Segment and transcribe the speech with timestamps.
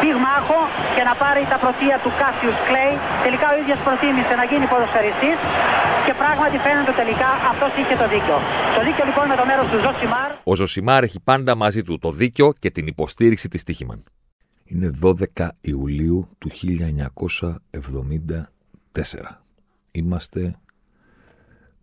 [0.00, 0.60] πυγμάχο
[0.94, 2.94] και να πάρει τα πρωτεία του Κάσιους Κλέη.
[3.26, 5.38] Τελικά ο ίδιος προτίμησε να γίνει ποδοσφαιριστής
[6.06, 8.36] και πράγματι φαίνεται τελικά αυτός είχε το δίκιο.
[8.76, 10.30] Το δίκιο λοιπόν με το μέρος του Ζωσιμάρ.
[10.50, 14.00] Ο Ζωσιμάρ έχει πάντα μαζί του το δίκιο και την υποστήριξη της τύχης μαν.
[14.70, 14.90] Είναι
[15.36, 18.42] 12 Ιουλίου του 1974.
[19.90, 20.40] Είμαστε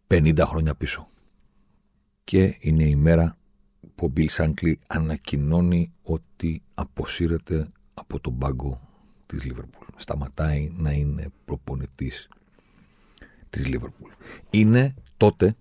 [0.08, 1.08] 50 χρόνια πίσω.
[2.24, 3.36] Και είναι η μέρα
[3.96, 8.82] που ο Μπιλ Σάνκλι ανακοινώνει ότι αποσύρεται από τον πάγκο
[9.26, 9.86] της Λίβερπουλ.
[9.96, 12.30] Σταματάει να είναι προπονητής
[13.50, 14.12] της Λίβερπουλ.
[14.50, 15.56] Είναι τότε,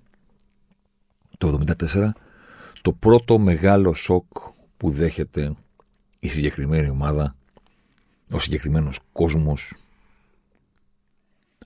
[1.38, 1.60] το
[1.92, 2.10] 1974,
[2.82, 4.26] το πρώτο μεγάλο σοκ
[4.76, 5.54] που δέχεται
[6.18, 7.36] η συγκεκριμένη ομάδα,
[8.30, 9.74] ο συγκεκριμένος κόσμος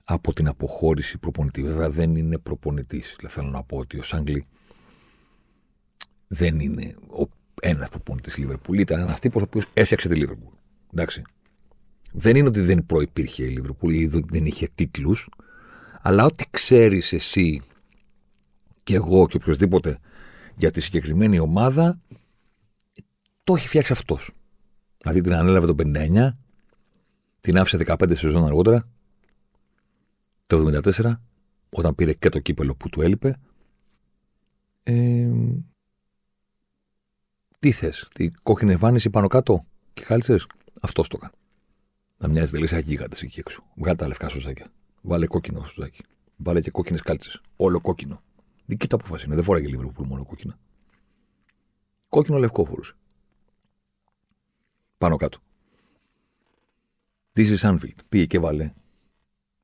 [0.04, 1.62] από την αποχώρηση προπονητή.
[1.62, 3.14] Βέβαια δεν είναι προπονητής.
[3.16, 4.46] Δηλαδή θέλω να πω ότι ο Σάγκλι
[6.28, 7.28] δεν είναι ο
[7.62, 8.78] ένας προπονητής Λίβερπουλ.
[8.78, 10.54] Ήταν ένας τύπος ο οποίος έφτιαξε τη Λίβερπουλ.
[10.92, 11.22] Εντάξει.
[12.12, 15.28] Δεν είναι ότι δεν προπήρχε η Λίβερπουλ ή δεν είχε τίτλους,
[16.02, 17.62] αλλά ό,τι ξέρεις εσύ
[18.82, 19.98] και εγώ και οποιοδήποτε
[20.56, 22.00] για τη συγκεκριμένη ομάδα,
[23.44, 24.30] το έχει φτιάξει αυτός.
[24.98, 26.28] Δηλαδή την ανέλαβε το 59,
[27.40, 28.88] την άφησε 15 σεζόν αργότερα,
[30.46, 31.12] το 74,
[31.70, 33.36] όταν πήρε και το κύπελο που του έλειπε.
[34.82, 35.28] Ε,
[37.58, 39.64] τι θες, τη κόκκινη εμφάνιση πάνω κάτω
[39.94, 40.36] και χάλισε.
[40.80, 41.32] Αυτός το έκανε.
[42.18, 43.64] Να μοιάζει τελείω σαν γίγαντες εκεί έξω.
[43.74, 44.72] Βγάλε τα λευκά σουζάκια.
[45.00, 46.02] Βάλε κόκκινο σουζάκι.
[46.36, 47.40] Βάλε και κόκκινες κάλτσες.
[47.56, 48.22] Όλο κόκκινο.
[48.66, 49.34] Δική του απόφαση είναι.
[49.34, 50.58] Δεν φοράγε που μόνο κόκκινα.
[52.08, 52.94] Κόκκινο λευκό φορούσε.
[54.98, 55.38] Πάνω κάτω.
[57.32, 57.98] This is Anfield.
[58.08, 58.72] Πήγε και βάλε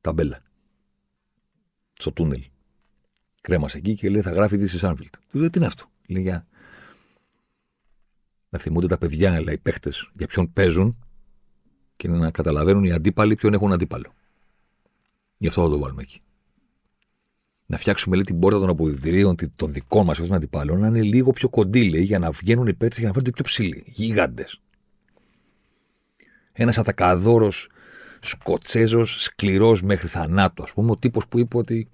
[0.00, 0.42] ταμπέλα.
[1.92, 2.44] Στο τούνελ.
[3.40, 5.14] Κρέμασε εκεί και λέει θα γράφει This is Anfield.
[5.30, 6.46] Του λέει τι είναι αυτό; Λέει για
[8.48, 11.03] να θυμούνται τα παιδιά, αλλά οι παίχτες για ποιον παίζουν
[11.96, 14.12] και να καταλαβαίνουν οι αντίπαλοι ποιον έχουν αντίπαλο.
[15.36, 16.20] Γι' αυτό θα το βάλουμε εκεί.
[17.66, 21.30] Να φτιάξουμε λέει, την πόρτα των αποδητηρίων των δικών μας των αντιπάλων να είναι λίγο
[21.30, 23.84] πιο κοντή, λέει, για να βγαίνουν οι παίχτε για να φαίνονται πιο ψηλοί.
[23.86, 24.60] Γίγαντες.
[26.52, 27.68] Ένας ατακαδόρος
[28.26, 31.88] Σκοτσέζος, σκληρός μέχρι θανάτου, ας πούμε, ο τύπος που είπε ότι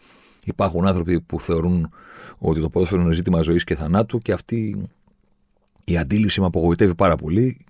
[0.45, 1.91] υπάρχουν άνθρωποι που θεωρούν
[2.39, 4.89] ότι το ποδόσφαιρο είναι ζήτημα ζωής και θανάτου και αυτοί
[5.85, 7.65] η αντίληψη με απογοητεύει πάρα πολύ,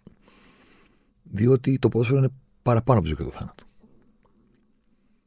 [1.31, 2.33] διότι το ποδόσφαιρο είναι
[2.63, 3.65] παραπάνω από το ζωή και το θάνατο.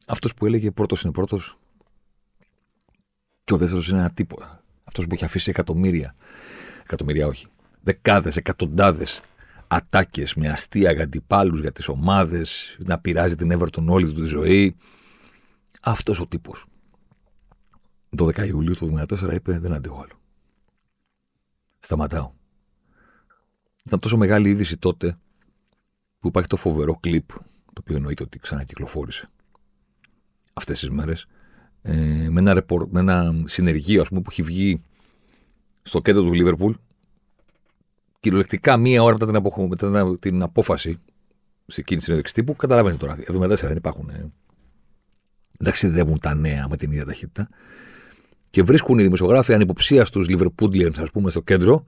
[0.08, 1.58] Αυτός που έλεγε πρώτος είναι πρώτος,
[3.44, 4.64] και ο δεύτερος είναι ένα τίποτα.
[4.84, 6.16] Αυτός που έχει αφήσει εκατομμύρια,
[6.84, 7.48] εκατομμύρια όχι,
[7.82, 9.22] δεκάδες, εκατοντάδες
[9.68, 14.26] ατάκες με αστεία για αντιπάλου, για τις ομάδες, να πειράζει την Everton όλη του τη
[14.26, 14.76] ζωή.
[15.82, 16.66] Αυτός ο τύπος.
[18.18, 20.22] 12 Ιουλίου του 2014 είπε: Δεν αντέχω άλλο.
[21.80, 22.32] Σταματάω.
[23.86, 25.18] Ήταν τόσο μεγάλη είδηση τότε
[26.24, 27.28] που υπάρχει το φοβερό κλιπ,
[27.66, 29.30] το οποίο εννοείται ότι ξανακυκλοφόρησε
[30.54, 31.26] αυτές τις μέρες,
[31.82, 31.94] ε,
[32.30, 34.82] με, ένα ρεπορ, με ένα συνεργείο ας πούμε, που έχει βγει
[35.82, 36.74] στο κέντρο του Λίβερπουλ
[38.20, 41.00] κυριολεκτικά μία ώρα μετά την, απο, μετά την απόφαση
[41.66, 43.18] σε εκείνη τη συνέντευξη τύπου, καταλαβαίνετε τώρα.
[43.28, 44.10] Εδώ μετά δεν υπάρχουν.
[44.10, 47.50] Ε, δεν ταξιδεύουν τα νέα με την ίδια ταχύτητα.
[48.50, 51.86] Και βρίσκουν οι δημοσιογράφοι ανυποψίας στου Λιβερπούντλιεν, ας πούμε, στο κέντρο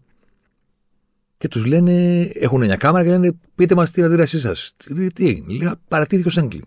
[1.46, 4.76] και τους λένε, έχουν μια κάμερα και λένε πείτε μας την αντίδρασή σας.
[4.78, 6.62] Τι, τι έγινε, λέει παρατήθηκε ο Σέγκλι.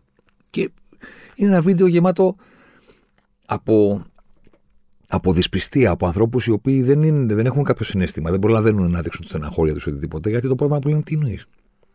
[0.50, 0.70] Και
[1.34, 2.36] είναι ένα βίντεο γεμάτο
[3.46, 4.04] από,
[5.08, 9.00] από δυσπιστία, από ανθρώπους οι οποίοι δεν, είναι, δεν έχουν κάποιο συνέστημα, δεν προλαβαίνουν να
[9.02, 11.46] δείξουν τη στεναχώρια τους οτιδήποτε, γιατί το πρόβλημα που λένε τι εννοείς.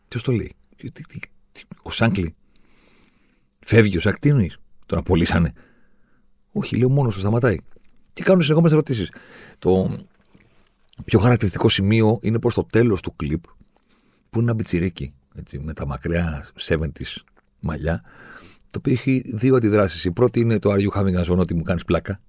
[0.07, 0.55] Ποιος το λέει.
[0.75, 2.35] Τι, τι, τι, ο Σάνκλι.
[3.65, 4.57] Φεύγει ο Σάνκλι, τι εννοείς.
[4.85, 5.53] Τον απολύσανε.
[6.51, 7.57] Όχι, λέω μόνος του σταματάει.
[8.13, 9.11] Και κάνουν συνεχόμενες ερωτήσεις.
[9.59, 9.97] Το,
[11.05, 13.43] πιο χαρακτηριστικό σημείο είναι προ το τέλος του κλιπ,
[14.29, 16.87] που είναι ένα πιτσιρίκι, έτσι, με τα μακριά 70
[17.59, 18.03] μαλλιά,
[18.69, 20.05] το οποίο έχει δύο αντιδράσεις.
[20.05, 22.21] Η πρώτη είναι το Are you having a ότι μου κάνεις πλάκα.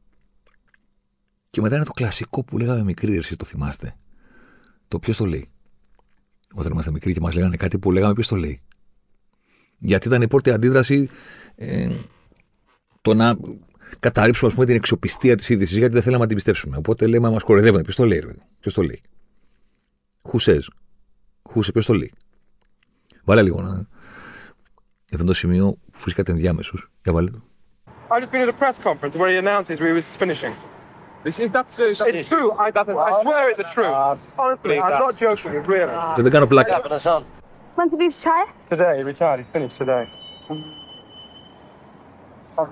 [1.50, 3.96] Και μετά είναι το κλασικό που λέγαμε μικροί, εσύ το θυμάστε.
[4.88, 5.48] Το ποιος το λέει.
[6.54, 8.60] Όταν ήμασταν μικροί και μας λέγανε κάτι που λέγαμε ποιος το λέει.
[9.78, 11.08] Γιατί ήταν η πρώτη αντίδραση
[11.54, 11.96] ε,
[13.02, 13.36] το να
[14.00, 16.76] καταρρίψουμε πούμε, την αξιοπιστία της είδησης, γιατί δεν θέλαμε να την πιστέψουμε.
[16.76, 17.82] Οπότε λέμε, μας κοροϊδεύουν.
[17.82, 18.32] Ποιος το λέει, ρε.
[18.60, 19.00] Ποιος το λέει.
[20.22, 20.62] Who says;
[21.52, 22.12] Who says, ποιος το λέει.
[23.24, 23.86] Βάλε λίγο να.
[25.10, 26.90] Εδώ το σημείο που βρίσκεται ενδιάμεσους.
[27.02, 27.42] Για βάλε το.
[28.10, 30.54] I've just been at a press conference where he announces we was finishing.
[31.24, 31.88] This is that's true.
[31.88, 32.48] It's true.
[32.52, 32.68] I,
[33.08, 33.94] I swear it's the truth.
[34.36, 35.52] Honestly, I'm not joking.
[35.66, 35.92] Really.
[36.16, 36.80] Δεν κάνω πλάκα.
[37.76, 38.46] When did he retire?
[38.70, 39.38] Today, he retired.
[39.40, 40.04] He's finished today.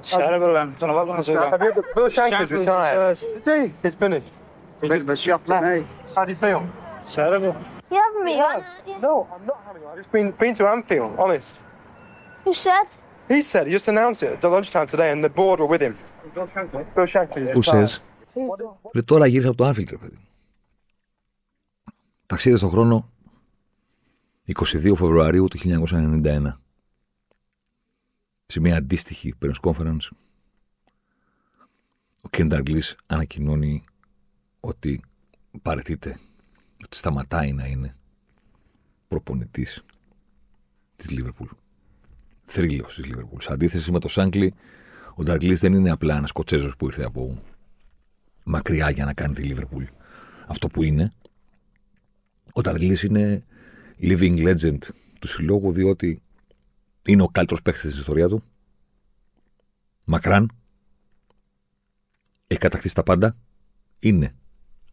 [0.03, 0.57] Terrible.
[0.57, 1.35] um, Don't know what I'm going to say.
[1.35, 3.19] Have you ever, Bill Shankly's Shankly's retired.
[3.21, 3.37] retired.
[3.39, 3.75] Is he?
[3.83, 4.31] He's finished.
[4.81, 5.87] Bit of a shock to me.
[6.15, 6.61] How do you feel?
[7.13, 7.55] Terrible.
[7.91, 8.59] You having me on?
[9.07, 9.89] No, I'm not having it.
[9.91, 11.53] I've just been, been to Anfield, honest.
[12.45, 12.87] Who said?
[13.29, 15.81] He said, he just announced it at the lunchtime today and the board were with
[15.87, 15.95] him.
[16.35, 16.83] Bill Shankly.
[16.95, 17.43] Bill Shankly.
[17.49, 17.87] is Πού retired.
[17.87, 18.03] σες.
[18.95, 20.19] Λέει, τώρα γύρισα από το Άνφιλτ, ρε παιδί.
[22.27, 23.09] Ταξίδι στον χρόνο
[24.57, 26.61] 22 Φεβρουαρίου του 1991.
[28.53, 30.09] Σε μια αντίστοιχη press conference,
[32.23, 33.85] ο Κεν Νταγκλής ανακοινώνει
[34.61, 35.03] ότι
[35.63, 36.19] παρετείται,
[36.85, 37.97] ότι σταματάει να είναι
[39.09, 39.85] προπονητής
[40.97, 41.49] της Λίβερπουλ.
[42.45, 43.41] Θρύλος της Λίβερπουλ.
[43.41, 44.55] Σε αντίθεση με το Σάνκλι,
[45.15, 47.43] ο Νταγκλής δεν είναι απλά ένας Σκοτσέζος που ήρθε από
[48.45, 49.85] μακριά για να κάνει τη Λίβερπουλ
[50.47, 51.13] αυτό που είναι.
[52.53, 53.43] Ο Νταγκλής είναι
[54.01, 54.79] living legend
[55.19, 56.23] του συλλόγου διότι
[57.07, 58.43] είναι ο καλύτερος παίκτης της ιστορίας του.
[60.05, 60.51] Μακράν.
[62.47, 63.37] Έχει κατακτήσει τα πάντα.
[63.99, 64.35] Είναι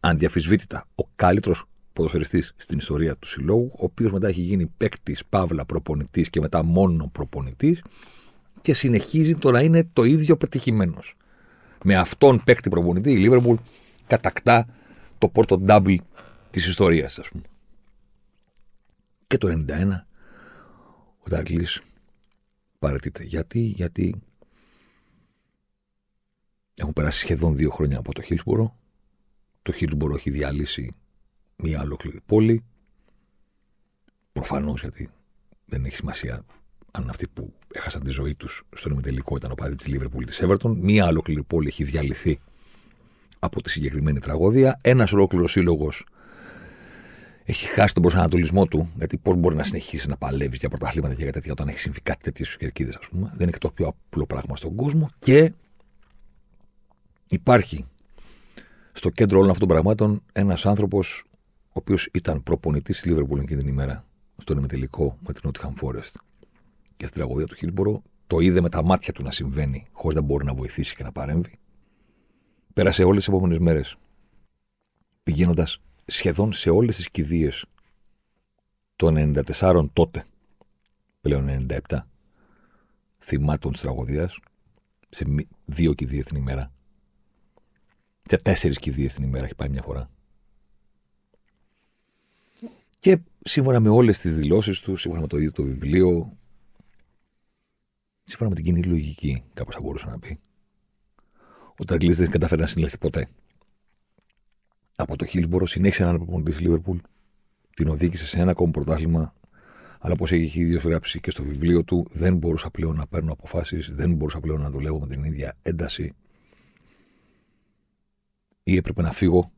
[0.00, 5.64] ανδιαφυσβήτητα ο καλύτερος ποδοσφαιριστής στην ιστορία του συλλόγου, ο οποίος μετά έχει γίνει παίκτης, παύλα,
[5.64, 7.82] προπονητής και μετά μόνο προπονητής
[8.60, 11.16] και συνεχίζει το να είναι το ίδιο πετυχημένος.
[11.84, 13.56] Με αυτόν παίκτη προπονητή η Λίβερπουλ
[14.06, 14.66] κατακτά
[15.18, 15.96] το πρώτο double
[16.50, 17.42] της ιστορίας, ας πούμε.
[19.26, 20.06] Και το 91
[21.18, 21.82] ο Νταγκλής
[22.80, 23.22] παρετείται.
[23.24, 24.14] Γιατί, γιατί
[26.74, 28.76] έχουν περάσει σχεδόν δύο χρόνια από το Χίλσμπορο.
[29.62, 30.92] Το Χίλσμπορο έχει διαλύσει
[31.56, 32.64] μια ολόκληρη πόλη.
[34.32, 35.10] Προφανώς γιατί
[35.64, 36.44] δεν έχει σημασία
[36.90, 40.42] αν αυτοί που έχασαν τη ζωή τους στον ημιτελικό ήταν ο παδί της Λίβερπουλ της
[40.44, 40.74] Everton.
[40.76, 42.40] Μια ολόκληρη πόλη έχει διαλυθεί
[43.38, 44.80] από τη συγκεκριμένη τραγωδία.
[44.82, 46.06] Ένας ολόκληρος σύλλογος
[47.50, 51.22] έχει χάσει τον προσανατολισμό του, γιατί πώς μπορεί να συνεχίσει να παλεύει για πρωταθλήματα και
[51.22, 53.28] για τέτοια όταν έχει συμβεί κάτι τέτοιο στους κερκίδες, ας πούμε.
[53.32, 55.10] Δεν είναι και το πιο απλό πράγμα στον κόσμο.
[55.18, 55.52] Και
[57.28, 57.84] υπάρχει
[58.92, 61.24] στο κέντρο όλων αυτών των πραγμάτων ένας άνθρωπος
[61.68, 64.04] ο οποίος ήταν προπονητής τη Λίβερπουλ εκείνη την ημέρα
[64.36, 66.12] στον ημιτελικό με την Nottingham Forest
[66.96, 68.02] και στην τραγωδία του Χίλμπορο.
[68.26, 71.12] Το είδε με τα μάτια του να συμβαίνει, χωρίς να μπορεί να βοηθήσει και να
[71.12, 71.58] παρέμβει.
[72.72, 73.96] Πέρασε όλες τις επόμενες μέρες
[75.22, 77.64] πηγαίνοντας σχεδόν σε όλες τις κηδείες
[78.96, 80.24] των 94 τότε,
[81.20, 82.06] πλέον 97,
[83.18, 84.38] θυμάτων της τραγωδίας,
[85.08, 86.72] σε μη- δύο κηδείες την ημέρα.
[88.22, 90.10] Σε τέσσερις κηδείες την ημέρα έχει πάει μια φορά.
[92.98, 96.36] Και σύμφωνα με όλες τις δηλώσεις τους, σύμφωνα με το ίδιο το βιβλίο,
[98.22, 100.40] σύμφωνα με την κοινή λογική, κάπως θα μπορούσα να πει,
[101.78, 103.28] ο Τραγκλής δεν καταφέρει να συνελθεί ποτέ
[105.02, 106.98] από το Χίλσμπορο, συνέχισε να είναι προπονητή της Λίβερπουλ,
[107.74, 109.34] την οδήγησε σε ένα ακόμη πρωτάθλημα,
[110.00, 113.94] αλλά όπως έχει ίδιο γράψει και στο βιβλίο του, δεν μπορούσα πλέον να παίρνω αποφάσεις,
[113.94, 116.12] δεν μπορούσα πλέον να δουλεύω με την ίδια ένταση.
[118.62, 119.52] Ή έπρεπε να φύγω,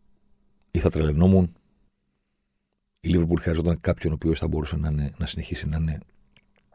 [0.70, 1.54] ή θα τρελαινόμουν.
[3.00, 5.98] Η Λίβερπουλ χρειαζόταν κάποιον ο οποίος θα μπορούσε να, είναι, να συνεχίσει να είναι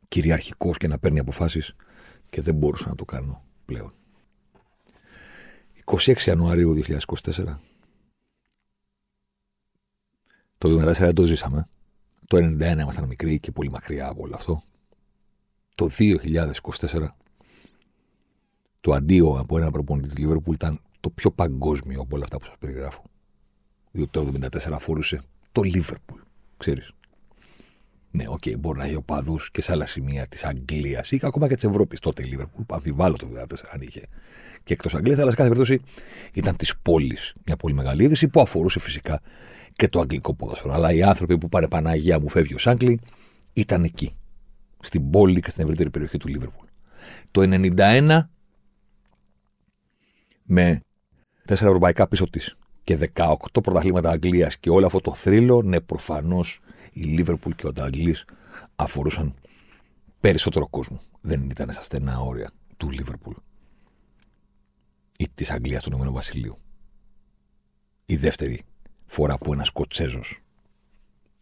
[0.07, 1.75] κυριαρχικός και να παίρνει αποφάσεις
[2.29, 3.93] και δεν μπορούσα να το κάνω πλέον.
[5.85, 7.57] 26 Ιανουαρίου 2024
[10.57, 11.67] το 1974 δεν το ζήσαμε.
[12.27, 14.61] Το 1991 ήμασταν μικροί και πολύ μακριά από όλο αυτό.
[15.75, 17.07] Το 2024
[18.79, 22.45] το αντίο από ένα προπονητή της Λίβερπουλ ήταν το πιο παγκόσμιο από όλα αυτά που
[22.45, 23.03] σας περιγράφω.
[23.91, 25.21] Διότι το 1974 αφορούσε
[25.51, 26.19] το Λίβερπουλ.
[26.57, 26.91] Ξέρεις.
[28.11, 31.47] Ναι, OK, okay, μπορεί να έχει οπαδούς και σε άλλα σημεία της Αγγλίας ή ακόμα
[31.47, 31.99] και της Ευρώπης.
[31.99, 34.07] Τότε η Λίβερπουλ, αμφιβάλλω το 1974 αν είχε
[34.63, 35.81] και εκτός Αγγλίας, αλλά σε κάθε περίπτωση
[36.33, 37.33] ήταν της πόλης.
[37.45, 39.21] Μια πολύ μεγάλη είδηση που αφορούσε φυσικά
[39.77, 40.73] και το αγγλικό ποδόσφαιρο.
[40.73, 42.99] Αλλά οι άνθρωποι που πάνε Παναγία μου φεύγει ο Σάνκλι
[43.53, 44.15] ήταν εκεί.
[44.79, 46.65] Στην πόλη και στην ευρύτερη περιοχή του Λίβερπουλ.
[47.31, 48.19] Το 91
[50.43, 50.81] με
[51.45, 56.59] τέσσερα ευρωπαϊκά πίσω της και 18 πρωταθλήματα Αγγλίας και όλο αυτό το θρύλο, ναι, προφανώς
[56.91, 58.25] η Λίβερπουλ και ο Νταγκλής
[58.75, 59.33] αφορούσαν
[60.19, 61.01] περισσότερο κόσμο.
[61.21, 63.35] Δεν ήταν στα στενά όρια του Λίβερπουλ
[65.17, 66.57] ή της Αγγλίας του Ηνωμένου Βασιλείου.
[68.05, 68.63] Η δεύτερη
[69.07, 70.41] φορά που ένας Σκοτσέζος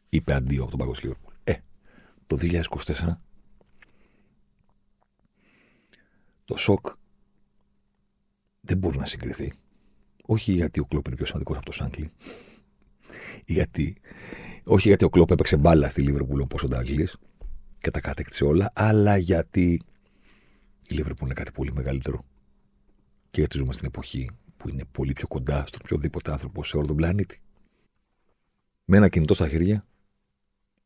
[0.09, 1.33] είπε αντίο από τον παγκόσμιο Λίβερπουλ.
[1.43, 1.55] Ε,
[2.27, 3.17] το 2024
[6.45, 6.87] το σοκ
[8.61, 9.53] δεν μπορεί να συγκριθεί.
[10.25, 12.11] Όχι γιατί ο Κλόπ είναι πιο σημαντικός από το Σάνκλι.
[13.45, 13.97] γιατί,
[14.63, 17.07] όχι γιατί ο Κλόπ έπαιξε μπάλα στη Λίβερπουλ όπως ο Ντάγκλι
[17.79, 19.81] και τα κατέκτησε όλα, αλλά γιατί
[20.87, 22.25] η Λίβερπουλ είναι κάτι πολύ μεγαλύτερο
[23.31, 26.87] Και γιατί ζούμε στην εποχή που είναι πολύ πιο κοντά στον οποιοδήποτε άνθρωπο σε όλο
[26.87, 27.39] τον πλανήτη.
[28.85, 29.85] Με ένα κινητό στα χέρια,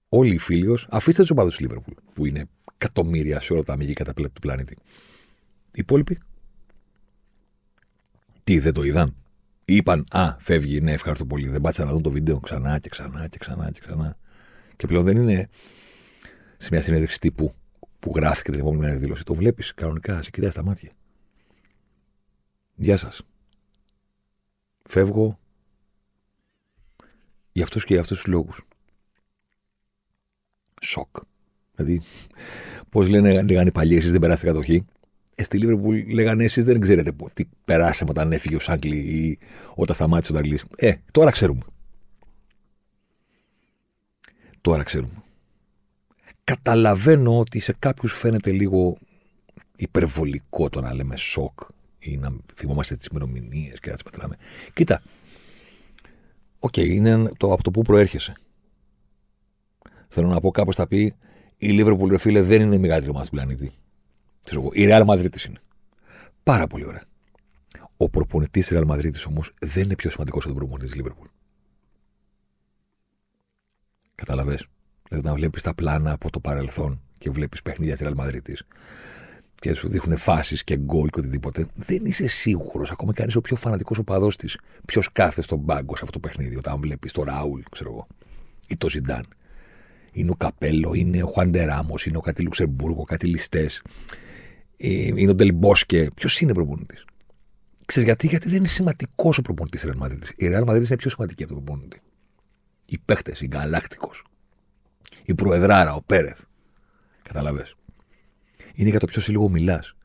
[0.09, 3.73] όλοι οι φίλοι ως, αφήστε τους οπαδούς του Λίβερπουλ, που είναι εκατομμύρια σε όλα τα
[3.73, 4.77] αμυγή καταπλέκτη του πλανήτη.
[5.65, 6.17] Οι υπόλοιποι.
[8.43, 9.15] Τι, δεν το είδαν.
[9.65, 11.47] Είπαν, Α, φεύγει, ναι, ευχαριστώ πολύ.
[11.47, 14.17] Δεν πάτησαν να δουν το βίντεο ξανά και ξανά και ξανά και ξανά.
[14.75, 15.49] Και πλέον δεν είναι
[16.57, 17.53] σε μια συνέντευξη τύπου
[17.99, 19.23] που γράφτηκε την επόμενη μέρα η δήλωση.
[19.23, 20.91] Το βλέπεις κανονικά, σε κοιτάει στα μάτια.
[22.75, 23.21] Γεια σας.
[24.83, 25.39] Φεύγω
[27.51, 28.61] για αυτούς και για αυτούς τους λόγους.
[30.81, 31.15] Σοκ.
[31.75, 32.01] Δηλαδή,
[32.89, 34.85] πώς λένε, λέγανε οι παλιοί, εσείς δεν περάσετε κατοχή.
[35.35, 39.37] Ε, στη Λίβερπουλ λέγανε εσείς δεν ξέρετε πο- τι περάσαμε όταν έφυγε ο Σάγκλι ή
[39.75, 40.65] όταν σταμάτησε ο Νταγκλής.
[40.77, 41.61] Ε, τώρα ξέρουμε.
[44.61, 45.23] Τώρα ξέρουμε.
[46.43, 48.97] Καταλαβαίνω ότι σε κάποιους φαίνεται λίγο
[49.75, 51.59] υπερβολικό το να λέμε σοκ
[51.99, 54.35] ή να θυμόμαστε τις ημερομηνίες και να τις μετράμε.
[54.73, 55.01] Κοίτα,
[56.59, 58.33] οκ, είναι το, από το που προέρχεσαι.
[60.07, 61.15] Θέλω να πω κάπως θα πει
[61.57, 63.71] η Λίβερπουλ, ρε φίλε, δεν είναι η μεγαλύτερη ομάδα του πλανήτη.
[64.43, 65.59] Ξέρω εγώ, η Real Madrid της είναι.
[66.43, 67.03] Πάρα πολύ ωραία.
[67.97, 71.27] Ο προπονητής της Real Madrid όμως δεν είναι πιο σημαντικός από τον προπονητή της Λίβερπουλ.
[74.15, 74.57] Κατάλαβες.
[75.07, 78.53] Δηλαδή, όταν βλέπεις τα πλάνα από το παρελθόν και βλέπεις παιχνίδια της Real Madrid
[79.59, 83.37] και σου δείχνουν φάσεις και γκολ και οτιδήποτε, δεν είσαι σίγουρος, ακόμα και αν είσαι
[83.37, 86.55] ο πιο φανατικός οπαδός της, ποιος κάθεται στον πάγκο σε αυτό το παιχνίδι.
[86.57, 88.07] Όταν βλέπεις το Ράουλ, ξέρω εγώ,
[88.67, 89.23] ή το Ζιντάν.
[90.13, 93.81] Είναι ο Καπέλο, είναι ο Χουαντεράμο, είναι ο κάτι Λουξεμβούργο, κάτι ληστές.
[94.77, 96.07] Είναι ο Ντελμπόσκε.
[96.15, 97.05] Ποιος είναι προπονητής;
[97.85, 100.23] Ξέρεις γιατί, γιατί δεν είναι σημαντικός ο προπονητής της Real Madrid.
[100.35, 102.01] Η Real Madrid είναι πιο σημαντική από τον προπονητή.
[102.87, 104.11] Οι παίχτε, η Γκαλάκτικο,
[105.25, 106.39] η Προεδράρα, ο Πέρεθ.
[107.23, 107.67] Καταλαβέ.
[108.79, 109.95] Είναι για το ποιο σύλλογο μιλάς.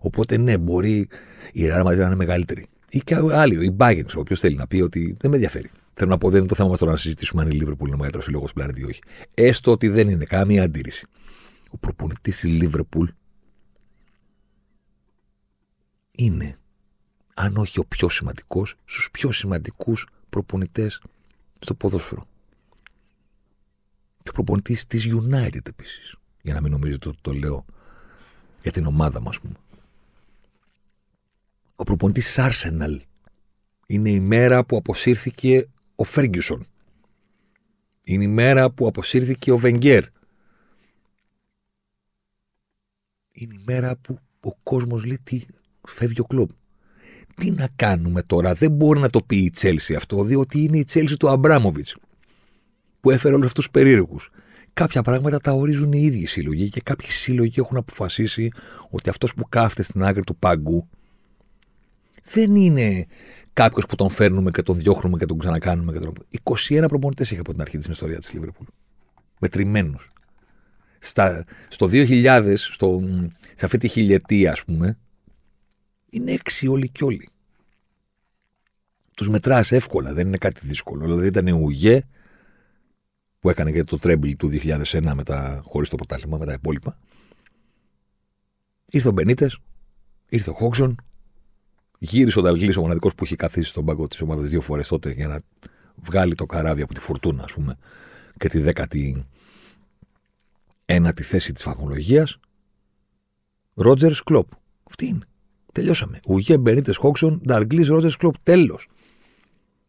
[0.00, 1.08] Οπότε ναι, μπορεί
[1.52, 2.66] η Real Madrid να είναι μεγαλύτερη.
[2.90, 5.70] Ή και άλλοι, η Bayern, ο οποίο θέλει να πει ότι δεν με ενδιαφέρει.
[5.94, 7.94] Θέλω να πω, δεν είναι το θέμα μας τώρα να συζητήσουμε αν η Liverpool είναι
[7.94, 9.00] ο μεγαλύτερος σύλλογος του πλανήτη ή όχι.
[9.34, 11.06] Έστω ότι δεν είναι καμία αντίρρηση.
[11.70, 13.06] Ο προπονητής της Liverpool
[16.10, 16.58] είναι,
[17.34, 21.02] αν όχι ο πιο σημαντικός, στους πιο σημαντικούς προπονητές
[21.58, 22.24] στο ποδόσφαιρο.
[24.18, 26.16] Και ο προπονητής της United επίσης.
[26.42, 27.64] Για να μην νομίζετε ότι το λέω
[28.64, 29.54] για την ομάδα μας, πούμε.
[31.76, 32.98] Ο προπονητής Arsenal.
[33.86, 36.66] Είναι η μέρα που αποσύρθηκε ο Φέργκιουσον.
[38.04, 40.04] Είναι η μέρα που αποσύρθηκε ο Βενγκέρ.
[43.32, 45.44] Είναι η μέρα που ο κόσμος λέει τι
[45.88, 46.50] φεύγει ο κλομπ.
[47.34, 50.84] Τι να κάνουμε τώρα, δεν μπορεί να το πει η Τσέλσι αυτό, διότι είναι η
[50.84, 51.96] Τσέλσι του Αμπράμοβιτς
[53.00, 54.30] που έφερε όλους αυτούς τους περίεργους.
[54.74, 58.50] Κάποια πράγματα τα ορίζουν οι ίδιοι σύλλογοι και κάποιοι σύλλογοι έχουν αποφασίσει
[58.90, 60.88] ότι αυτός που κάθεται στην άκρη του πάγκου
[62.24, 63.06] δεν είναι
[63.52, 65.92] κάποιος που τον φέρνουμε και τον διώχνουμε και τον ξανακάνουμε.
[65.92, 66.12] Και τον...
[66.42, 68.66] 21 προπονητές έχει από την αρχή της ιστορίας της Λίβερπουλ.
[69.38, 70.10] Μετρημένους.
[71.68, 73.00] Στο 2000, στο,
[73.54, 74.98] σε αυτή τη χιλιετία, ας πούμε,
[76.10, 77.28] είναι έξι όλοι και όλοι.
[79.16, 81.04] Τους μετράς εύκολα, δεν είναι κάτι δύσκολο.
[81.04, 82.02] Δηλαδή ήταν ο Ουγέ
[83.44, 86.98] που έκανε και το τρέμπλ του 2001 μετά, χωρίς το πρωτάθλημα, με τα υπόλοιπα.
[88.90, 89.58] Ήρθε ο Μπενίτες,
[90.28, 90.96] ήρθε ο Χόξον,
[91.98, 95.12] γύρισε ο Νταλγλής, ο μοναδικός που είχε καθίσει στον πάγκο της ομάδας δύο φορές τότε
[95.12, 95.40] για να
[95.94, 97.76] βγάλει το καράβι από τη φουρτούνα, ας πούμε,
[98.38, 99.26] και τη δέκατη
[100.84, 102.38] ένατη θέση της βαθμολογίας.
[103.74, 104.48] Ρότζερς Κλοπ.
[104.84, 105.24] Αυτή είναι.
[105.72, 106.20] Τελειώσαμε.
[106.26, 108.34] Ουγιέ Μπενίτεθ Χόντσον, Νταλγκλίς Ρότζερς Κλοπ.
[108.42, 108.88] Τέλος.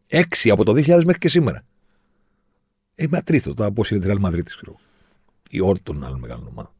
[0.08, 1.64] Έξι από το 2000 μέχρι και σήμερα.
[2.98, 4.80] Ε, μέτρησ' το τώρα πόσοι είναι της Real Madrid, ξέρω.
[5.50, 6.72] Ή όλων των άλλων μεγάλων ομάδων.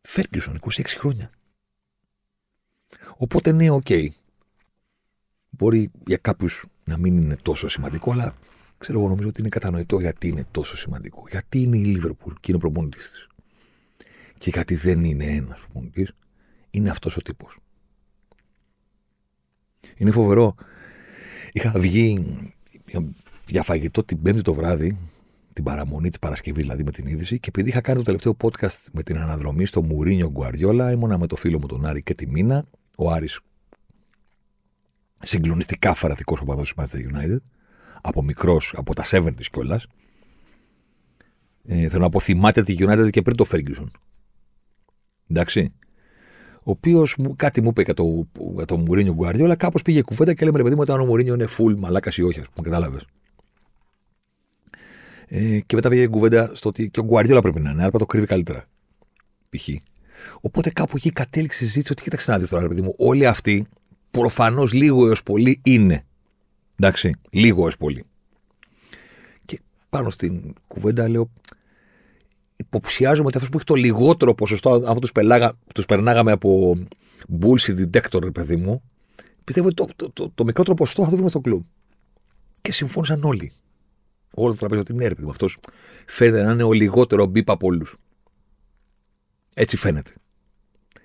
[0.00, 1.30] Φέργκισον, 26 χρόνια.
[3.16, 3.82] Οπότε ναι, OK.
[3.88, 4.08] Okay.
[5.50, 8.36] Μπορεί για κάποιους να μην είναι τόσο σημαντικό, αλλά
[8.78, 11.24] ξέρω εγώ νομίζω ότι είναι κατανοητό γιατί είναι τόσο σημαντικό.
[11.30, 13.28] Γιατί είναι η Λίβερπουλ και είναι ο προπονητής της.
[14.38, 16.12] Και γιατί δεν είναι ένας προπονητής,
[16.70, 17.58] είναι αυτός ο τύπος.
[19.96, 20.54] Είναι φοβερό.
[21.52, 22.26] Είχα βγει
[23.48, 24.98] για φαγητό την Πέμπτη το βράδυ,
[25.52, 28.84] την παραμονή της Παρασκευής δηλαδή με την είδηση, και επειδή είχα κάνει το τελευταίο podcast
[28.92, 32.26] με την αναδρομή στο Μουρίνιο Γκουαριόλα, ήμουνα με το φίλο μου τον Άρη και τη
[32.26, 32.64] Μίνα,
[32.96, 33.40] ο Άρης
[35.20, 37.38] συγκλονιστικά φαρατικό οπαδός της Manchester United,
[38.02, 39.86] από μικρός, από τα 70 κιόλας.
[41.64, 43.86] Ε, θέλω να πω, θυμάται τη United και πριν το Ferguson.
[45.28, 45.72] Εντάξει.
[46.58, 50.44] Ο οποίος κάτι μου είπε για το, για το Μουρίνιο Γκουαρδιόλα, κάπως πήγε κουβέντα και
[50.44, 53.06] λέμε ρε παιδί μου, όταν ο Μουρίνιο είναι full μαλάκας ή όχι, ας πούμε, κατάλαβες.
[55.28, 58.06] Ε, και μετά πήγε κουβέντα στο ότι και ο Γκουαρδιόλα πρέπει να είναι, αλλά το
[58.06, 58.64] κρύβει καλύτερα.
[59.48, 59.68] Π.χ.
[60.40, 63.26] Οπότε κάπου εκεί κατέληξε η συζήτηση ότι κοίταξε να δεις τώρα, ρε παιδί μου, όλοι
[63.26, 63.66] αυτοί
[64.10, 66.04] προφανώς λίγο έως πολύ είναι.
[66.76, 68.04] Εντάξει, λίγο έως πολύ.
[69.44, 71.30] Και πάνω στην κουβέντα λέω,
[72.56, 75.12] υποψιάζομαι ότι αυτός που έχει το λιγότερο ποσοστό, αν τους
[75.74, 76.78] τους περνάγαμε από
[77.40, 78.82] bullshit detector, ρε παιδί μου,
[79.44, 81.62] πιστεύω ότι το, το, το, το μικρότερο ποσοστό θα το βρούμε στον Κλοπ.
[82.60, 83.52] Και συμφώνησαν όλοι.
[84.38, 85.58] Όλο το τραπέζι ότι ναι, ρε παιδί μου, αυτός
[86.06, 87.96] φαίνεται να είναι ο λιγότερο μπίπ από όλους.
[89.54, 90.12] Έτσι φαίνεται.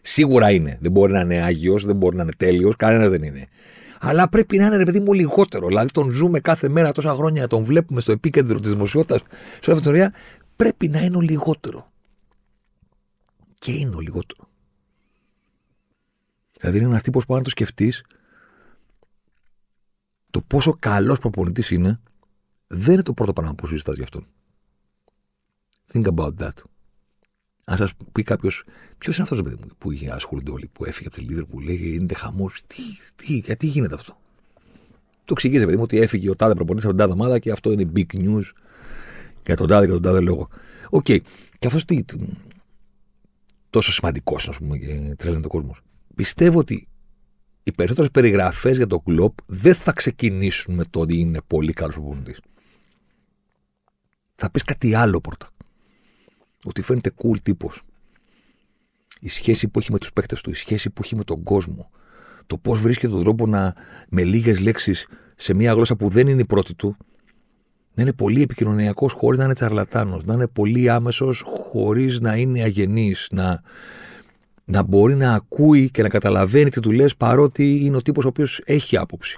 [0.01, 0.77] Σίγουρα είναι.
[0.81, 3.47] Δεν μπορεί να είναι άγιος, δεν μπορεί να είναι τέλειος, κανένας δεν είναι.
[3.99, 5.67] Αλλά πρέπει να είναι ρε παιδί μου λιγότερο.
[5.67, 9.21] Δηλαδή τον ζούμε κάθε μέρα τόσα χρόνια, τον βλέπουμε στο επίκεντρο της δημοσιότητας,
[9.59, 10.17] σε όλη αυτή
[10.55, 11.91] Πρέπει να είναι ο λιγότερο.
[13.59, 14.49] Και είναι ο λιγότερο.
[16.59, 18.03] Δηλαδή είναι ένας τύπος που αν το σκεφτείς,
[20.31, 21.99] το πόσο καλός προπονητής είναι,
[22.73, 24.27] δεν είναι το πρώτο πράγμα που συζητάς γι' αυτόν.
[25.93, 26.63] Think about that.
[27.65, 28.63] Αν σας πει κάποιος,
[28.97, 32.13] ποιος είναι αυτός που είχε ασχολούνται όλοι, που έφυγε από τη Λίδερ, που λέει είναι
[32.13, 32.81] χαμός, τι,
[33.15, 34.17] τι, γιατί γίνεται αυτό;
[35.25, 37.71] Το εξηγήσει, παιδί μου, ότι έφυγε ο τάδε προπονητής από την τάδε ομάδα και αυτό
[37.71, 38.51] είναι big news
[39.45, 40.47] για τον τάδε και τον τάδε λόγο.
[40.89, 41.05] OK.
[41.07, 41.19] Okay.
[41.59, 42.03] Και αυτός τι.
[43.69, 45.75] Τόσο σημαντικός, ας πούμε, και τρέλανε τον κόσμο.
[46.15, 46.87] Πιστεύω ότι
[47.63, 51.93] οι περισσότερες περιγραφές για τον Κλοπ δεν θα ξεκινήσουν με το ότι είναι πολύ καλός
[51.93, 52.39] προπονητής.
[54.43, 55.49] Θα πεις κάτι άλλο πρώτα.
[56.63, 57.81] Ότι φαίνεται cool τύπος.
[59.19, 61.89] Η σχέση που έχει με τους παίκτες του, η σχέση που έχει με τον κόσμο.
[62.47, 63.73] Το πώς βρίσκεται τον τρόπο να
[64.09, 66.95] με λίγες λέξεις σε μια γλώσσα που δεν είναι η πρώτη του,
[67.93, 72.61] να είναι πολύ επικοινωνιακός χωρίς να είναι τσαρλατάνος, να είναι πολύ άμεσος χωρίς να είναι
[72.61, 73.61] αγενής, να,
[74.65, 78.27] να μπορεί να ακούει και να καταλαβαίνει τι του λες παρότι είναι ο τύπος ο
[78.27, 79.37] οποίος έχει άποψη.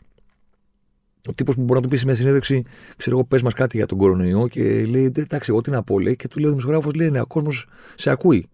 [1.29, 2.63] Ο τύπος που μπορεί να του πει σε μια συνέντευξη,
[2.97, 5.99] ξέρω εγώ, πες μας κάτι για τον κορονοϊό και λέει, εντάξει, εγώ τι να πω,
[5.99, 8.49] λέει, και του λέει ο δημοσιογράφος, λέει, ναι, ο κόσμος σε ακούει.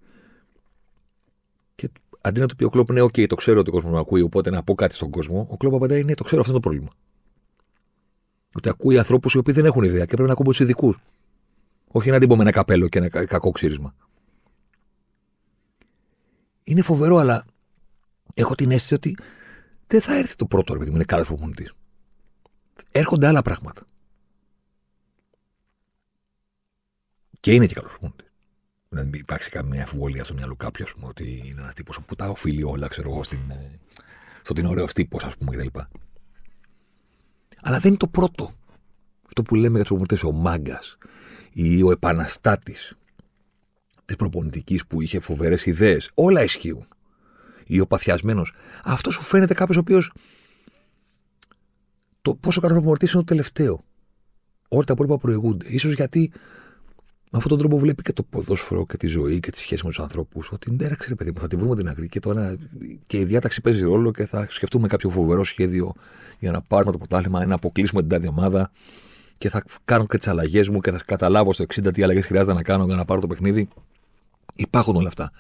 [1.76, 1.90] Και
[2.22, 4.22] αντί να του πει ο Κλόπ, ναι, οκ, το ξέρω ότι ο κόσμος με ακούει,
[4.22, 6.70] οπότε να πω κάτι στον κόσμο, ο Κλόπ απαντάει, ναι, το ξέρω, αυτό είναι το
[6.70, 6.94] πρόβλημα.
[8.56, 10.98] Ότι ακούει ανθρώπους οι οποίοι δεν έχουν ιδέα και πρέπει να ακούει τους ειδικούς.
[11.88, 13.96] Όχι έναν τύπο με ένα καπέλο και ένα κακό ξύρισμα.
[16.64, 17.46] Είναι φοβερό, αλλά
[18.34, 19.18] έχω την αίσθηση ότι
[19.88, 21.74] δεν θα έρθει το πρώτο ρε παιδί μου, είναι καλός προπονητής
[22.92, 23.84] έρχονται άλλα πράγματα.
[27.40, 28.24] Και είναι και καλός προπονητή.
[28.90, 32.64] Να μην υπάρξει καμία αμφιβολία στο μυαλό κάποιου, ότι είναι ένας τύπος που τα οφείλει
[32.64, 33.80] όλα, ξέρω εγώ, στην, ε,
[34.42, 35.80] στο ότι είναι ωραίος τύπος, ας πούμε, κτλ.
[37.62, 38.54] Αλλά δεν είναι το πρώτο.
[39.26, 40.98] Αυτό που λέμε για τους προπονητές, ο μάγκας
[41.52, 42.98] ή ο επαναστάτης
[44.06, 46.12] της προπονητικής που είχε φοβερές ιδέες.
[46.14, 46.88] Όλα ισχύουν.
[47.66, 48.54] Ή ο παθιασμένος.
[48.84, 50.12] Αυτό σου φαίνεται κάποιος ο οποίος
[52.22, 53.84] το πόσο καλό προπονητή είναι το τελευταίο.
[54.70, 55.78] Όλα τα υπόλοιπα προηγούνται.
[55.78, 56.32] σω γιατί
[57.32, 59.90] με αυτόν τον τρόπο βλέπει και το ποδόσφαιρο και τη ζωή και τη σχέση με
[59.90, 60.52] τους ανθρώπους.
[60.52, 62.56] Ότι εντάξει, ρε παιδί μου, θα τη βρούμε την άκρη και, το ένα,
[63.08, 65.94] και η διάταξη παίζει ρόλο και θα σκεφτούμε κάποιο φοβερό σχέδιο
[66.40, 68.72] για να πάρουμε το πρωτάθλημα, να αποκλείσουμε την τάδε ομάδα
[69.38, 72.54] και θα κάνω και τις αλλαγές μου και θα καταλάβω στο 60 τι αλλαγές χρειάζεται
[72.54, 73.68] να κάνω για να πάρω το παιχνίδι.
[74.56, 75.32] Υπάρχουν όλα αυτά.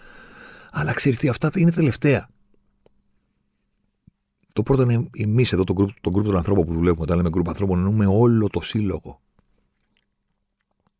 [0.71, 2.29] Αλλά ξέρεις αυτά είναι τελευταία.
[4.53, 7.01] Το πρώτο είναι εμείς εδώ, τον γκρουπ, τον των ανθρώπων που δουλεύουμε.
[7.03, 9.21] Όταν λέμε γκρουπ ανθρώπων, εννοούμε όλο το σύλλογο.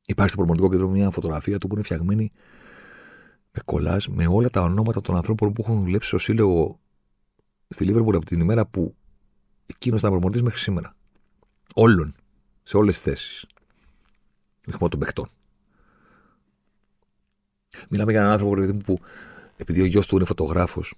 [0.06, 2.32] Υπάρχει στο προπονητικό κέντρο μια φωτογραφία του που είναι φτιαγμένη
[3.52, 6.80] με κολλάζ, με όλα τα ονόματα των ανθρώπων που έχουν δουλέψει στο σύλλογο
[7.70, 8.96] στη Λίβερπουλ από την ημέρα που
[9.66, 10.96] εκείνος ήταν προπονητής μέχρι σήμερα.
[11.76, 12.16] Όλων.
[12.64, 13.46] Σε όλες τις θέσεις.
[14.68, 15.30] Όχι μόνο των παιχτών.
[17.90, 19.00] Μιλάμε για έναν άνθρωπο που
[19.58, 20.94] επειδή ο γιος του είναι φωτογράφος,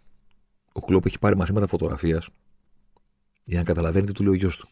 [0.74, 2.30] ο Κλόπ έχει πάρει μαθήματα φωτογραφίας
[3.44, 4.68] για να καταλαβαίνει τι του λέει ο γιος του.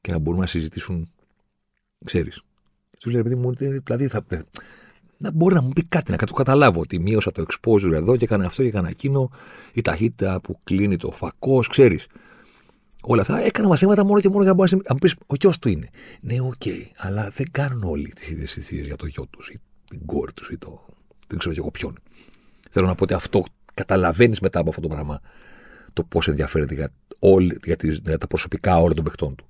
[0.00, 1.12] Και να μπορούμε να συζητήσουν,
[2.04, 2.42] ξέρεις.
[3.00, 4.24] Τους λέει, παιδί μου, δηλαδή θα,
[5.22, 6.80] να μπορεί να μου πει κάτι, να το καταλάβω.
[6.80, 9.30] Ότι μείωσα το exposure εδώ και έκανα αυτό και έκανα εκείνο.
[9.72, 12.06] Η ταχύτητα που κλείνει ο φακός, ξέρεις.
[13.02, 15.58] Όλα αυτά έκανα μαθήματα μόνο και μόνο για να μπορείς να μου πεις: Ο γιος
[15.58, 15.88] του είναι.
[16.20, 19.58] Ναι, OK, okay, αλλά δεν κάνουν όλοι τις ίδιες θυσίες για το γιο τους ή
[19.88, 20.86] την κόρη τους ή το.
[21.26, 21.98] Δεν ξέρω κι εγώ ποιον.
[22.70, 23.44] Θέλω να πω ότι αυτό
[23.82, 25.20] καταλαβαίνεις μετά από αυτό το πράγμα
[25.92, 29.46] το πώς ενδιαφέρεται για, όλη, για, τις, για τα προσωπικά όλων των παιχτών του.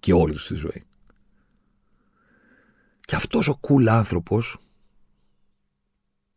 [0.00, 0.84] Και όλη τους τη ζωή.
[3.00, 4.56] Και αυτός ο cool άνθρωπος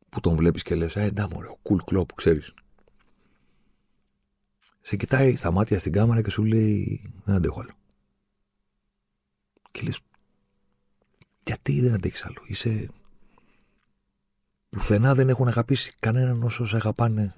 [0.09, 2.53] που τον βλέπεις και λες, Ε, να μωρέ, ο cool κλοπ, ξέρεις.
[4.81, 7.71] Σε κοιτάει στα μάτια στην κάμερα και σου λέει, Δεν αντέχω άλλο.
[9.71, 9.99] Και λες,
[11.45, 12.43] γιατί δεν αντέχεις άλλο.
[12.47, 12.89] Είσαι
[14.69, 17.33] πουθενά δεν έχουν αγαπήσει κανέναν όσο σε αγαπάνε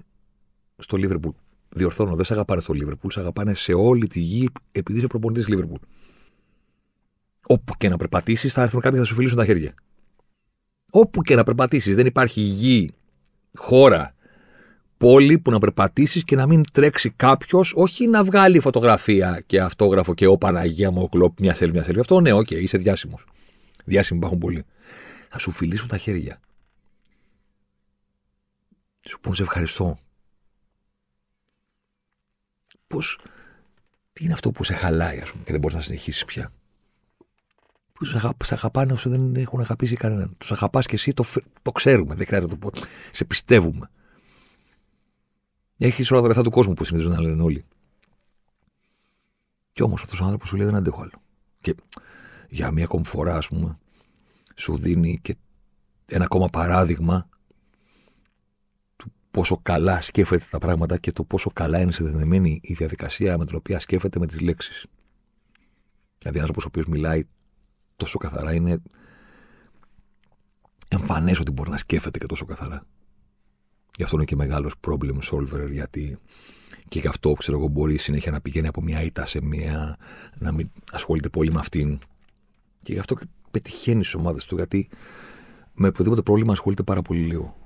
[0.76, 1.32] στο Λίβερπουλ.
[1.68, 5.48] Διορθώνω, δεν σε αγαπάνε στο Λίβερπουλ, σε αγαπάνε σε όλη τη γη επειδή είσαι προπονητής
[5.48, 5.80] Λίβερπουλ.
[7.46, 9.74] Όπου και να περπατήσεις, θα έρθουν κάποιοι και θα σου φιλήσουν τα χέρια.
[10.92, 12.90] Όπου και να περπατήσεις, δεν υπάρχει γη,
[13.54, 14.14] χώρα,
[14.96, 20.14] πόλη που να περπατήσεις και να μην τρέξει κάποιος, όχι να βγάλει φωτογραφία και αυτόγραφο
[20.14, 22.00] και ο Παναγία μου, ο Κλοπ, μια σέλφι, μια σέλφι.
[22.00, 23.24] Αυτό ναι, οκ, είσαι διάσημος.
[23.84, 24.64] Διάσημοι υπάρχουν πολλοί.
[25.28, 26.40] Θα σου φιλήσουν τα χέρια.
[29.08, 29.98] Σου πούν σε ευχαριστώ.
[32.86, 33.18] Πώς.
[34.12, 36.50] Τι είναι αυτό που σε χαλάει, ας πούμε, και δεν μπορείς να συνεχίσεις πια;
[37.92, 38.32] Που σε, αγα...
[38.44, 40.34] σε αγαπάνε όσο δεν έχουν αγαπήσει κανέναν.
[40.38, 42.80] Τους αγαπάς και εσύ, το, φε- το ξέρουμε, δεν χρειάζεται να το πω.
[43.10, 43.90] Σε πιστεύουμε.
[45.78, 47.64] Έχεις όλα τα λεφτά του κόσμου που συνήθω να λένε όλοι.
[49.72, 51.22] Κι όμως αυτός ο άνθρωπος σου λέει δεν αντέχω άλλο.
[51.60, 51.74] Και
[52.48, 53.78] για μία ακόμη φορά, ας πούμε,
[54.56, 55.36] σου δίνει και
[56.06, 57.31] ένα ακόμα παράδειγμα του
[59.32, 63.56] πόσο καλά σκέφτεται τα πράγματα και το πόσο καλά είναι συνδεδεμένη η διαδικασία με την
[63.56, 64.86] οποία σκέφτεται με τις λέξεις.
[66.18, 67.24] Δηλαδή, ένα άνθρωπος ο οποίος μιλάει
[67.96, 68.82] τόσο καθαρά είναι
[70.88, 72.82] εμφανές ότι μπορεί να σκέφτεται και τόσο καθαρά.
[73.96, 76.18] Γι' αυτό είναι και μεγάλος problem solver, γιατί
[76.88, 79.96] και γι' αυτό ξέρω εγώ μπορεί συνέχεια να πηγαίνει από μια ήττα σε μια.
[80.38, 81.98] να μην ασχολείται πολύ με αυτήν.
[82.82, 84.88] Και γι' αυτό και πετυχαίνει στις ομάδες του, γιατί
[85.72, 87.61] με οποιοδήποτε πρόβλημα ασχολείται πάρα πολύ λίγο.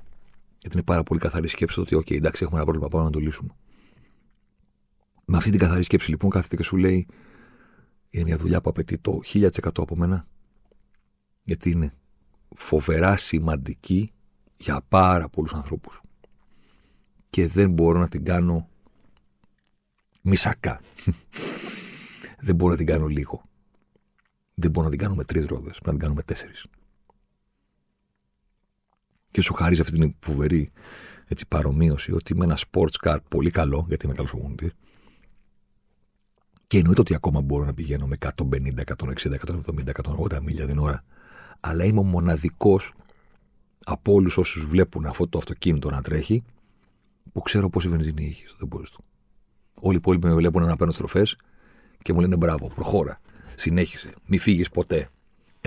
[0.67, 3.19] Γιατί είναι πάρα πολύ καθαρή σκέψη ότι, OK, εντάξει, έχουμε ένα πρόβλημα, πάμε να το
[3.19, 3.51] λύσουμε.
[5.25, 7.07] Με αυτή την καθαρή σκέψη λοιπόν κάθεται και σου λέει,
[8.11, 10.27] είναι μια δουλειά που απαιτεί το 1000% από μένα,
[11.43, 11.95] γιατί είναι
[12.57, 14.13] φοβερά σημαντική
[14.57, 16.01] για πάρα πολλούς ανθρώπους.
[17.31, 18.69] Και δεν μπορώ να την κάνω
[20.23, 20.81] μισακά.
[22.47, 23.45] δεν μπορώ να την κάνω λίγο.
[24.55, 25.79] Δεν μπορώ να την κάνω με τρεις ρόδες.
[25.79, 26.67] Πρέπει να την κάνω με τέσσερις.
[29.37, 30.71] Και σου χαρίζει αυτή την φοβερή
[31.27, 34.73] έτσι, παρομοίωση ότι με ένα sports car πολύ καλό, γιατί είμαι καλός προπονητή,
[36.67, 38.35] και εννοείται ότι ακόμα μπορώ να πηγαίνω με 150,
[38.97, 39.35] 160,
[39.75, 41.05] 170, 180 μίλια την ώρα,
[41.61, 42.93] αλλά είμαι ο μοναδικός
[43.85, 46.45] από όλους όσους βλέπουν αυτό το αυτοκίνητο να τρέχει,
[47.33, 49.05] που ξέρω πόση βενζίνη έχει στο τεμπόζι του.
[49.75, 51.37] Όλοι οι υπόλοιποι με βλέπουν να παίρνω στροφές
[52.03, 53.21] και μου λένε μπράβο, προχώρα.
[53.55, 54.13] Συνέχισε.
[54.27, 55.09] Μη φύγεις ποτέ.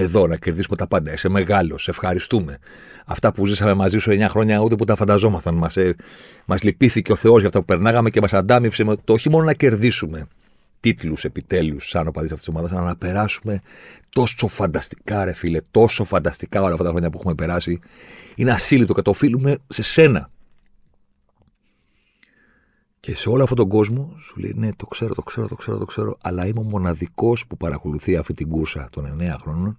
[0.01, 1.13] Εδώ να κερδίσουμε τα πάντα.
[1.13, 1.83] Είσαι μεγάλος.
[1.83, 2.57] Σε ευχαριστούμε.
[3.05, 5.55] Αυτά που ζήσαμε μαζί σου 9 χρόνια ούτε που τα φανταζόμασταν.
[5.55, 5.95] Μας ε,
[6.45, 9.43] μας λυπήθηκε ο Θεός για αυτά που περνάγαμε και μας αντάμυψε με το όχι μόνο
[9.43, 10.27] να κερδίσουμε
[10.79, 13.61] τίτλους επιτέλους σαν οπαδί αυτής της ομάδας, αλλά να περάσουμε
[14.09, 17.79] τόσο φανταστικά, ρε φίλε, τόσο φανταστικά όλα αυτά τα χρόνια που έχουμε περάσει.
[18.35, 20.29] Είναι ασύλλητο και το οφείλουμε σε σένα.
[22.99, 25.77] Και σε όλο αυτόν τον κόσμο σου λέει: Ναι, το ξέρω, το ξέρω, το ξέρω,
[25.77, 29.77] το ξέρω, αλλά είμαι ο μοναδικός που παρακολουθεί αυτή την κούρσα των 9 χρόνων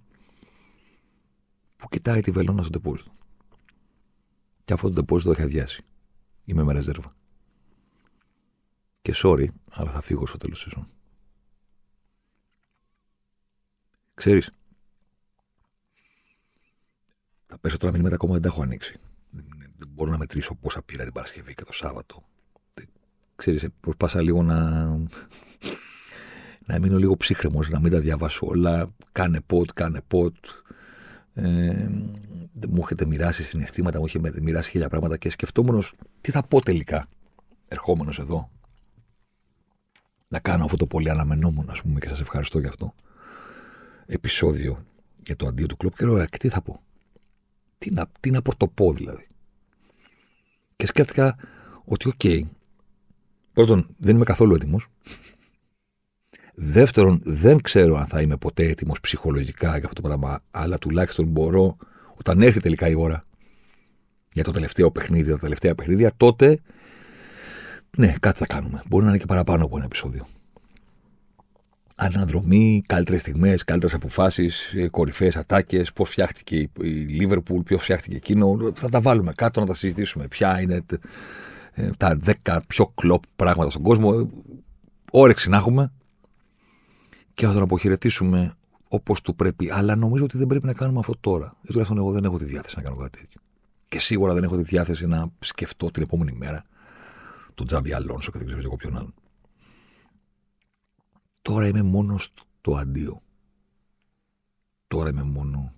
[1.81, 3.11] που κοιτάει τη βελόνα στο τεπόζιτο.
[4.65, 5.83] Και αυτό το τεπόζιτο έχει αδειάσει.
[6.45, 7.15] Είμαι με ρεζέρβα.
[9.01, 10.89] Και sorry, αλλά θα φύγω στο τέλος της σεζόν.
[14.13, 14.51] Ξέρεις,
[17.47, 18.99] τα περισσότερα μηνύματα ακόμα δεν τα έχω ανοίξει.
[19.29, 19.45] Δεν,
[19.77, 22.23] δεν μπορώ να μετρήσω πόσα πήρα την Παρασκευή και το Σάββατο
[23.41, 24.87] ξέρεις, προσπάσα λίγο να,
[26.65, 28.93] να μείνω λίγο ψύχρεμος, να μην τα διαβάσω όλα.
[29.11, 30.35] Κάνε ποτ, κάνε ποτ.
[31.33, 31.87] Ε,
[32.69, 35.83] μου έχετε μοιράσει συναισθήματα, μου έχετε μοιράσει χίλια πράγματα και σκεφτόμουν
[36.21, 37.07] τι θα πω τελικά
[37.67, 38.49] ερχόμενος εδώ.
[40.27, 42.95] Να κάνω αυτό το πολύ αναμενόμενο, ας πούμε, και σας ευχαριστώ για αυτό.
[44.05, 44.85] Επεισόδιο
[45.23, 46.81] για το αντίο του Κλοπ και λέω, τι θα πω.
[47.77, 49.27] Τι να, τι να πρωτοπώ δηλαδή.
[50.75, 51.35] Και σκέφτηκα
[51.85, 52.41] ότι, OK, okay,
[53.53, 54.87] Πρώτον, δεν είμαι καθόλου έτοιμος.
[56.53, 61.25] Δεύτερον, δεν ξέρω αν θα είμαι ποτέ έτοιμος ψυχολογικά για αυτό το πράγμα, αλλά τουλάχιστον
[61.25, 61.77] μπορώ,
[62.15, 63.25] όταν έρθει τελικά η ώρα
[64.33, 66.59] για το τελευταίο παιχνίδι, τα τελευταία παιχνίδια, τότε
[67.97, 68.81] ναι, κάτι θα κάνουμε.
[68.87, 70.27] Μπορεί να είναι και παραπάνω από ένα επεισόδιο.
[71.95, 78.71] Αναδρομή, καλύτερες στιγμές, καλύτερες αποφάσεις, κορυφαίε ατάκες, πώς φτιάχτηκε η Λίβερπουλ, ποιο φτιάχτηκε εκείνο.
[78.75, 80.27] Θα τα βάλουμε κάτω να τα συζητήσουμε.
[80.27, 80.85] Ποια είναι
[81.73, 84.29] ε, τα 10 πιο κλοπ πράγματα στον κόσμο.
[85.11, 85.91] Όρεξη να έχουμε
[87.41, 88.55] και θα τον αποχαιρετήσουμε
[88.87, 89.71] όπως του πρέπει.
[89.71, 91.57] Αλλά νομίζω ότι δεν πρέπει να κάνουμε αυτό τώρα.
[91.61, 93.41] Ή τουλάχιστον εγώ δεν έχω τη διάθεση να κάνω κάτι τέτοιο.
[93.87, 96.65] Και σίγουρα δεν έχω τη διάθεση να σκεφτώ την επόμενη μέρα
[97.55, 99.13] τον Τζάμπι Αλόνσο και δεν ξέρω εγώ ποιον άλλον.
[101.41, 103.21] Τώρα είμαι μόνος στο αντίο.
[104.87, 105.73] Τώρα είμαι μόνο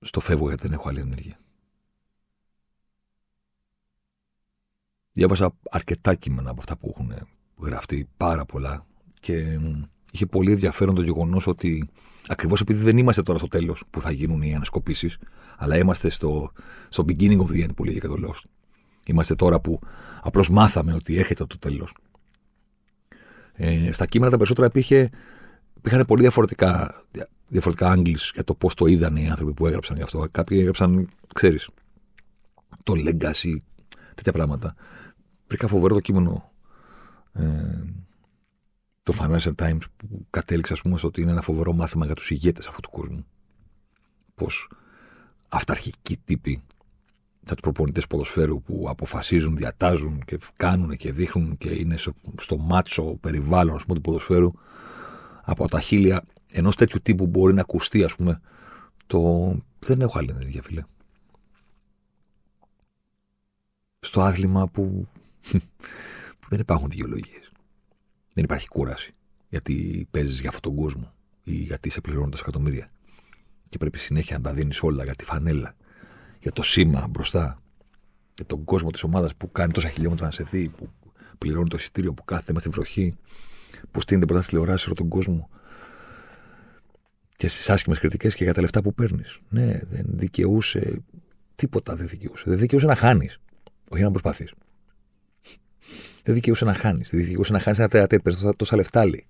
[0.00, 1.38] στο φεύγω γιατί δεν έχω άλλη ενέργεια.
[5.12, 8.88] Διάβασα αρκετά κείμενα από αυτά που έχουν γραφτεί, πάρα πολλά.
[9.20, 9.58] Και
[10.12, 11.88] είχε πολύ ενδιαφέρον το γεγονός ότι
[12.28, 15.18] ακριβώς επειδή δεν είμαστε τώρα στο τέλος που θα γίνουν οι ανασκοπήσεις,
[15.56, 16.52] αλλά είμαστε στο,
[16.88, 18.44] στο beginning of the end που λέγεται και το Lost.
[19.06, 19.80] Είμαστε τώρα που
[20.22, 21.94] απλώς μάθαμε ότι έρχεται το τέλος.
[23.52, 25.10] Ε, στα κείμενα τα περισσότερα υπήρχε
[25.76, 29.96] υπήρχαν πολύ διαφορετικά, δια- διαφορετικά angles για το πώς το είδαν οι άνθρωποι που έγραψαν
[29.96, 30.28] γι' αυτό.
[30.30, 31.68] Κάποιοι έγραψαν, ξέρεις,
[32.82, 33.56] το legacy,
[34.14, 34.74] τέτοια πράγματα.
[35.46, 36.52] Βρήκα φοβερό το κείμενο
[37.32, 37.42] ε,
[39.12, 42.30] το Financial Times που κατέληξε, ας πούμε, στο ότι είναι ένα φοβερό μάθημα για τους
[42.30, 43.26] ηγέτες αυτού του κόσμου.
[44.34, 44.70] Πώς
[45.48, 46.62] αυταρχικοί τύποι,
[47.44, 52.56] σαν τους προπονητές ποδοσφαίρου που αποφασίζουν, διατάζουν και κάνουν και δείχνουν και είναι στο, στο
[52.56, 54.50] μάτσο περιβάλλον ας πούμε, του ποδοσφαίρου,
[55.42, 58.40] από τα χίλια ενός τέτοιου τύπου μπορεί να ακουστεί, ας πούμε,
[59.06, 59.54] το.
[59.78, 60.84] Δεν έχω άλλη ενέργεια, φίλε.
[64.00, 65.08] Στο άθλημα που,
[66.40, 67.49] που δεν υπάρχουν δικαιολογίες.
[68.32, 69.14] Δεν υπάρχει κούραση.
[69.48, 71.12] Γιατί παίζεις για αυτόν τον κόσμο
[71.42, 72.88] ή γιατί σε πληρώνουν τόσα εκατομμύρια.
[73.68, 75.76] Και πρέπει συνέχεια να τα δίνεις όλα για τη φανέλα,
[76.40, 77.62] για το σήμα μπροστά,
[78.34, 80.88] για τον κόσμο της ομάδας που κάνει τόσα χιλιόμετρα να σε δει, που
[81.38, 83.16] πληρώνει το εισιτήριο, που κάθεται με στη βροχή,
[83.90, 85.48] που στείνεται μπροστά στη τηλεοράση όλο τον κόσμο.
[87.36, 89.38] Και στις άσχημες κριτικές και για τα λεφτά που παίρνεις.
[89.48, 91.02] Ναι, δεν δικαιούσε.
[91.54, 92.44] Τίποτα δεν δικαιούσε.
[92.46, 93.38] Δεν δικαιούσε να χάνεις.
[93.90, 94.52] Όχι να προσπαθείς.
[96.22, 97.10] Δεν δικαιούσε να χάνεις.
[97.10, 98.22] Δεν δικαιούσε να χάνεις ένα τερατέτ.
[98.22, 99.26] Παίρνει τόσα, τόσα λεφτά λέει.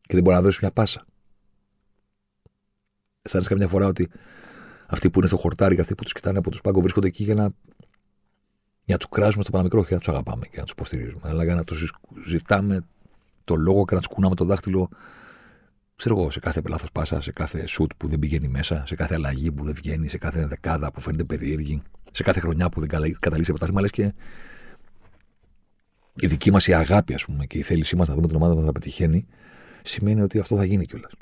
[0.00, 1.04] Και δεν μπορεί να δώσεις μια πάσα.
[3.22, 4.08] Αισθάνεσαι καμιά φορά ότι
[4.86, 7.24] αυτοί που είναι στο χορτάρι και αυτοί που τους κοιτάνε από του πάγκο βρίσκονται εκεί
[7.24, 7.42] για να,
[8.84, 11.28] για να τους κράζουμε στο παραμικρό και να τους αγαπάμε και να τους υποστηρίζουμε.
[11.28, 11.92] Αλλά για να τους
[12.26, 12.86] ζητάμε
[13.44, 14.88] το λόγο και να τους κουνάμε το δάχτυλο
[15.96, 19.14] ξέρω εγώ, σε κάθε λάθος πάσα, σε κάθε σουτ που δεν πηγαίνει μέσα, σε κάθε
[19.14, 22.88] αλλαγή που δεν βγαίνει, σε κάθε δεκάδα που φαίνεται περίεργη, σε κάθε χρονιά που δεν
[22.88, 24.14] καλα- καταλήγει σε πρωτάθλημα, λες και
[26.20, 28.54] η δική μας η αγάπη, ας πούμε, και η θέλησή μας να δούμε την ομάδα
[28.54, 29.26] μας να πετυχαίνει,
[29.82, 31.12] σημαίνει ότι αυτό θα γίνει κιόλας.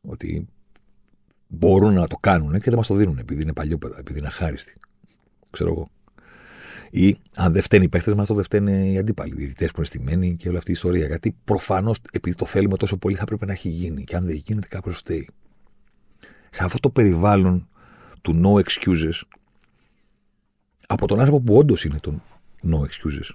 [0.00, 0.48] Ότι
[1.48, 4.74] μπορούν να το κάνουν και δεν μας το δίνουν επειδή είναι παλιόπαιδα, επειδή είναι αχάριστοι.
[5.50, 5.88] Ξέρω εγώ.
[6.90, 9.76] Ή αν δεν φταίνει οι παίχτες μας, τότε δεν φταίνε οι αντίπαλοι, οι διαιτητές που
[9.76, 11.06] είναι στημένοι και όλη αυτή η ιστορία.
[11.06, 14.04] Γιατί προφανώς επειδή το θέλουμε τόσο πολύ θα πρέπει να έχει γίνει.
[14.04, 15.28] Και αν δεν γίνεται, κάποιος φταίει.
[16.50, 17.68] Σε αυτό το περιβάλλον
[18.20, 19.20] του no excuses,
[20.86, 22.22] από τον άνθρωπο που όντως είναι το
[22.62, 23.30] no excuses,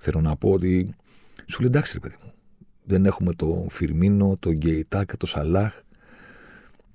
[0.00, 0.94] θέλω να πω ότι
[1.46, 2.32] σου λέει εντάξει, ρε παιδί μου.
[2.84, 5.80] Δεν έχουμε το Φιρμίνο, το Γκέιτά και το Σαλάχ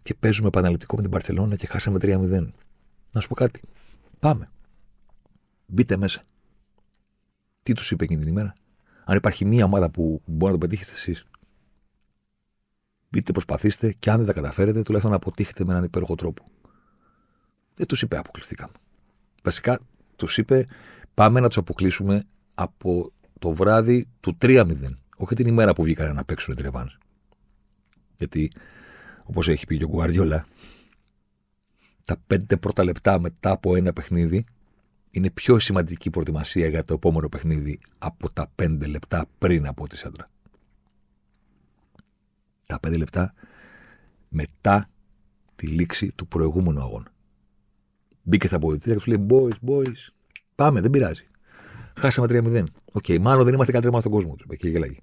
[0.03, 2.47] και παίζουμε επαναληπτικό με την Παρσελόνα και χάσαμε 3-0.
[3.11, 3.61] Να σου πω κάτι.
[4.19, 4.49] Πάμε.
[5.65, 6.23] Μπείτε μέσα.
[7.63, 8.53] Τι τους είπε εκείνη την ημέρα;
[9.03, 11.25] Αν υπάρχει μία ομάδα που μπορεί να το πετύχετε εσείς.
[13.09, 16.51] Μπείτε, προσπαθήστε και αν δεν τα καταφέρετε, τουλάχιστον να αποτύχετε με έναν υπέροχο τρόπο.
[17.73, 18.73] Δεν τους είπε αποκλειστήκαμε.
[19.43, 19.79] Βασικά
[20.15, 20.67] τους είπε
[21.13, 24.75] πάμε να τους αποκλείσουμε από το βράδυ του 3-0.
[25.17, 26.97] Όχι την ημέρα που βγήκαν να παίξουν τη ρεβάνς.
[28.17, 28.51] Γιατί,
[29.23, 30.47] όπως έχει πει και ο Γκουαρδιόλα,
[32.03, 34.45] τα πέντε πρώτα λεπτά μετά από ένα παιχνίδι
[35.11, 39.97] είναι πιο σημαντική προετοιμασία για το επόμενο παιχνίδι από τα πέντε λεπτά πριν από τη
[39.97, 40.29] σέντρα.
[42.67, 43.33] Τα πέντε λεπτά
[44.29, 44.89] μετά
[45.55, 47.11] τη λήξη του προηγούμενου αγώνα.
[48.23, 50.09] Μπήκε στα αποδυτήρια και τους λέει: Boys, boys,
[50.61, 51.27] πάμε, δεν πειράζει.
[51.95, 52.63] Χάσαμε 3-0.
[52.91, 54.35] OK, okay, μάλλον δεν είμαστε καλύτερη ομάδα στον κόσμο.
[54.35, 55.01] Του είπε και γελάγει.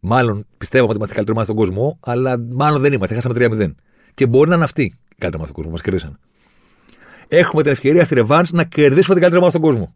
[0.00, 3.14] Μάλλον πιστεύω ότι είμαστε καλύτερη ομάδα στον κόσμο, αλλά μάλλον δεν είμαστε.
[3.14, 3.74] Χάσαμε 3-0.
[4.14, 5.70] Και μπορεί να είναι αυτοί οι καλύτερη ομάδα στον κόσμο.
[5.70, 6.18] Μας κερδίσαν.
[7.28, 9.94] Έχουμε την ευκαιρία στη ρεβάνς να κερδίσουμε την καλύτερη ομάδα στον κόσμο.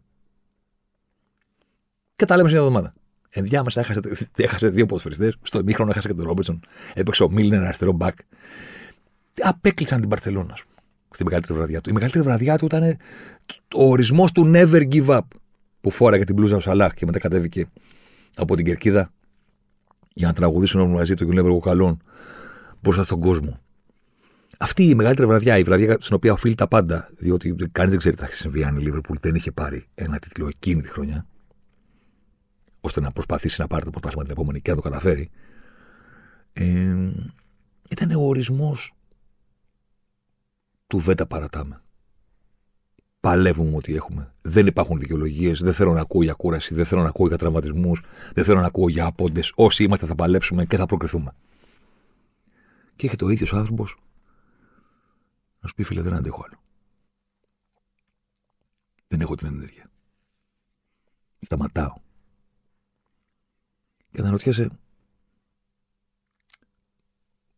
[2.15, 2.93] Και τα λέμε σε μια εβδομάδα.
[3.29, 3.99] Ενδιάμεσα έχασε,
[4.35, 5.37] έχασε δύο ποδοσφαιριστές.
[5.41, 6.59] Στο ημίχρονο έχασε και τον Ρόμπερτσον.
[6.93, 8.17] Έπαιξε ο Μίλνερ αριστερό μπακ.
[9.41, 10.57] Απέκλεισαν την Παρσελόνα,
[11.21, 11.89] στην μεγαλύτερη βραδιά του.
[11.89, 12.97] Η μεγαλύτερη βραδιά του ήταν
[13.75, 15.19] ο ορισμός του never give up.
[15.81, 17.65] Που φόραγε την μπλούζα ο Σαλάχ και μετά κατέβηκε
[18.35, 19.11] από την κερκίδα
[20.13, 22.01] για να τραγουδήσουν όλοι μαζί του και τον Καλών
[22.79, 23.59] μπροστά στον κόσμο.
[24.59, 28.15] Αυτή η μεγαλύτερη βραδιά, η βραδιά στην οποία οφείλει τα πάντα, διότι κανείς δεν ξέρει
[28.15, 31.25] τι θα συμβεί αν η Λίβερπουλ δεν είχε πάρει ένα τίτλο εκείνη τη χρονιά,
[32.81, 35.29] ώστε να προσπαθήσει να πάρει το πρωτάθλημα την επόμενη και να το καταφέρει,
[36.53, 36.95] ε,
[37.89, 38.95] ήταν ο ορισμός
[40.91, 41.81] του δεν τα παρατάμε.
[43.19, 44.33] Παλεύουμε ό,τι έχουμε.
[44.41, 45.61] Δεν υπάρχουν δικαιολογίες.
[45.61, 46.73] Δεν θέλω να ακούω για κούραση.
[46.73, 48.03] Δεν θέλω να ακούω για τραυματισμούς.
[48.33, 49.41] Δεν θέλω να ακούω για άποντε.
[49.55, 51.35] Όσοι είμαστε θα παλέψουμε και θα προκριθούμε.
[52.95, 53.97] Και έχει το ίδιος άνθρωπος
[55.59, 56.61] να σου πει φίλε δεν αντέχω άλλο.
[59.07, 59.91] Δεν έχω την ενέργεια.
[61.41, 61.93] Σταματάω.
[64.11, 64.69] Και αναρωτιέσαι,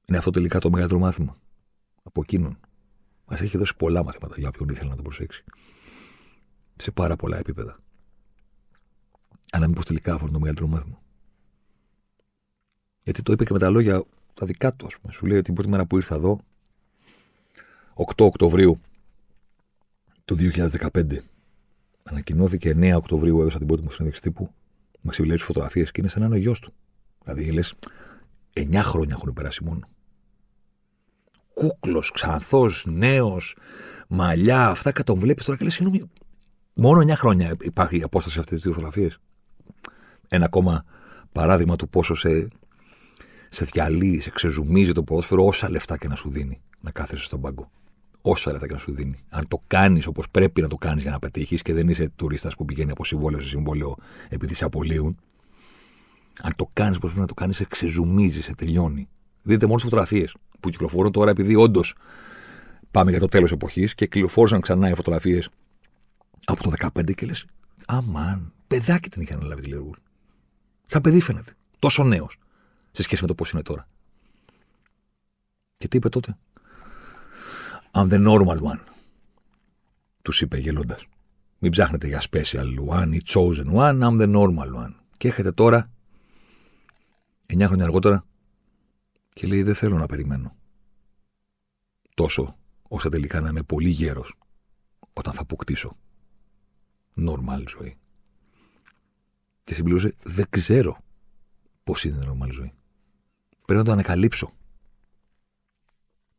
[0.05, 1.37] είναι αυτό τελικά το μεγαλύτερο μάθημα
[2.03, 2.57] από εκείνον.
[3.25, 5.43] Μας έχει δώσει πολλά μαθήματα για όποιον ήθελε να το προσέξει.
[6.75, 7.79] Σε πάρα πολλά επίπεδα.
[9.51, 11.01] Αλλά μήπως τελικά αυτό είναι το μεγαλύτερο μάθημα.
[13.03, 15.13] Γιατί το είπε και με τα λόγια τα δικά του, ας πούμε.
[15.13, 16.39] Σου λέει ότι την πρώτη μέρα που ήρθα εδώ,
[17.93, 18.81] 8 Οκτωβρίου
[20.25, 21.17] του 2015,
[22.03, 24.53] ανακοινώθηκε 9 Οκτωβρίου, έδωσα την πρώτη μου συνέντευξη τύπου,
[25.01, 26.73] με ξυλέρει φωτογραφίες και είναι σαν να είναι ο γιος του.
[27.23, 27.73] Δηλαδή λες,
[28.53, 29.87] 9 χρόνια έχουν περάσει μόνο.
[31.53, 33.55] Κούκλος, ξανθός, νέος,
[34.07, 36.09] μαλλιά, αυτά και τον βλέπεις τώρα και λες, συγγνώμη,
[36.73, 39.09] μόνο 9 χρόνια υπάρχει η απόσταση αυτέ τι δύο φωτογραφίε.
[40.27, 40.85] Ένα ακόμα
[41.31, 42.47] παράδειγμα του πόσο σε,
[43.49, 47.41] σε διαλύει, σε ξεζουμίζει το ποδόσφαιρο, όσα λεφτά και να σου δίνει να κάθεσαι στον
[47.41, 47.71] πάγκο.
[48.21, 49.23] Όσα λεφτά και να σου δίνει.
[49.29, 52.55] Αν το κάνεις όπως πρέπει να το κάνεις για να πετύχεις και δεν είσαι τουρίστας
[52.55, 53.95] που πηγαίνει από συμβόλαιο σε συμβόλαιο
[54.29, 55.17] επειδή σε απολύουν.
[56.41, 59.07] Αν το κάνεις όπως πρέπει να το κάνεις, σε ξεζουμίζει, σε τελειώνει.
[59.41, 61.95] Δείτε μόνο τις φωτογραφίες που κυκλοφορούν τώρα επειδή όντως
[62.91, 65.49] πάμε για το τέλος εποχής και κυκλοφόρησαν ξανά οι φωτογραφίες
[66.45, 67.45] από το 15 και λες,
[67.85, 69.97] Αμάν, παιδάκι την είχε αναλάβει τη Λίβερπουλ.
[70.85, 71.51] Σαν παιδί φαίνεται.
[71.79, 72.37] Τόσο νέος
[72.91, 73.87] σε σχέση με το πώς είναι τώρα.
[75.77, 76.37] Και τι είπε τότε;
[77.91, 78.79] I'm the normal one.
[80.21, 81.05] Τους είπε γελώντας.
[81.59, 84.93] Μην ψάχνετε για special one ή chosen one, I'm the normal one.
[85.17, 85.91] Και έρχεται τώρα,
[87.45, 88.25] 9 χρόνια αργότερα,
[89.33, 90.55] και λέει: Δεν θέλω να περιμένω
[92.13, 94.33] τόσο ώστε τελικά να είμαι πολύ γέρος
[95.13, 95.97] όταν θα αποκτήσω
[97.17, 97.97] normal ζωή.
[99.63, 101.03] Και συμπλήρωσε: Δεν ξέρω
[101.83, 102.73] πώς είναι η normal ζωή.
[103.65, 104.53] Πρέπει να το ανακαλύψω.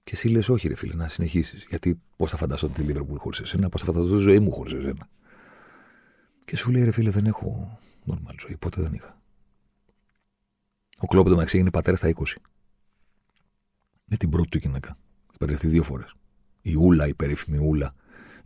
[0.04, 1.66] Και εσύ λες: Όχι, ρε φίλε, να συνεχίσεις.
[1.68, 4.72] Γιατί πώς θα φανταστώ τη Λίβερπουλ χωρίς εσένα, πώς θα φανταστώ τη ζωή μου χωρίς
[4.72, 5.08] εσένα.
[6.44, 8.56] Και σου λέει: Ρε φίλε, δεν έχω normal ζωή.
[8.56, 9.22] Ποτέ δεν είχα.
[10.98, 12.22] Ο Κλόπ το μεταξύ έγινε πατέρα στα 20.
[14.14, 14.96] Με την πρώτη του γυναίκα.
[15.38, 16.14] Παντρευτεί δύο φορές.
[16.62, 17.94] Η Ούλα, η περίφημη Ούλα,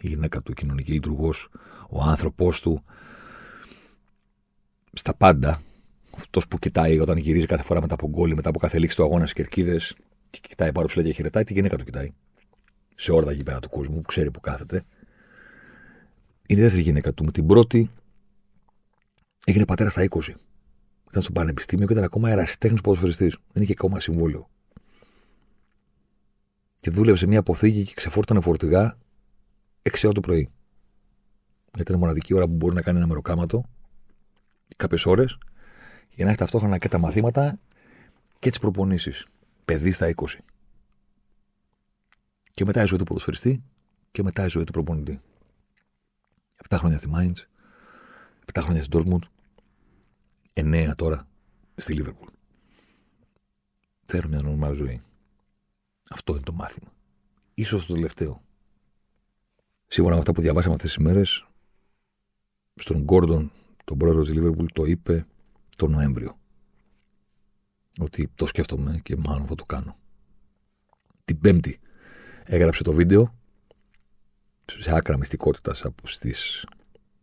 [0.01, 1.49] η γυναίκα του, κοινωνική λειτουργός,
[1.89, 2.83] ο άνθρωπό του.
[4.93, 5.61] Στα πάντα.
[6.17, 9.03] Αυτός που κοιτάει όταν γυρίζει κάθε φορά μετά από γκολ, μετά από κάθε λήξη του
[9.03, 9.97] αγώνα στις κερκίδες
[10.31, 12.13] και κοιτάει πάρα ψηλά και χαιρετάει, τη γυναίκα του κοιτάει.
[12.95, 14.85] Σε όλα τα γήπεδα του κόσμου, που ξέρει που κάθεται.
[16.47, 17.25] Είναι η δεύτερη γυναίκα του.
[17.25, 17.91] Με την πρώτη
[19.45, 20.35] έγινε πατέρας στα 20.
[21.11, 23.37] Ήταν στο πανεπιστήμιο και ήταν ακόμα ερασιτέχνη ποδοσφαιριστής.
[23.53, 24.49] Δεν είχε ακόμα συμβόλαιο.
[26.81, 28.99] Και δούλευε σε μια αποθήκη και ξεφόρτωνε φορτηγά
[29.83, 30.51] 6 ώρα το πρωί.
[31.79, 33.65] Ήταν η μοναδική ώρα που μπορεί να κάνει ένα μεροκάματο
[34.77, 35.39] κάποιες ώρες
[36.11, 37.59] για να έχει ταυτόχρονα και τα μαθήματα
[38.39, 39.27] και τις προπονήσεις.
[39.65, 40.25] Παιδί στα 20.
[42.51, 43.63] Και μετά η ζωή του ποδοσφαιριστή
[44.11, 45.21] και μετά η ζωή του προπονητή.
[46.69, 47.49] 7 χρόνια στη Μάιντς,
[48.53, 49.23] 7 χρόνια στη Ντόρκμουντ,
[50.53, 51.29] 9 τώρα
[51.77, 52.29] στη Λίβερπουλ.
[54.07, 55.03] Θέλω μια νορμάλ ζωή.
[56.11, 56.93] Αυτό είναι το μάθημα.
[57.55, 58.43] Ίσως το τελευταίο.
[59.87, 61.47] Σύμφωνα με αυτά που διαβάσαμε αυτές τις μέρες,
[62.75, 63.53] στον Γκόρντον,
[63.85, 65.27] τον πρόεδρο της Λίβερπουλ, το είπε
[65.77, 66.39] το Νοέμβριο.
[67.99, 69.97] Ότι το σκέφτομαι και μάλλον θα το κάνω.
[71.25, 71.81] Την Πέμπτη
[72.45, 73.35] έγραψε το βίντεο
[74.65, 76.67] σε άκρα μυστικότητας από στις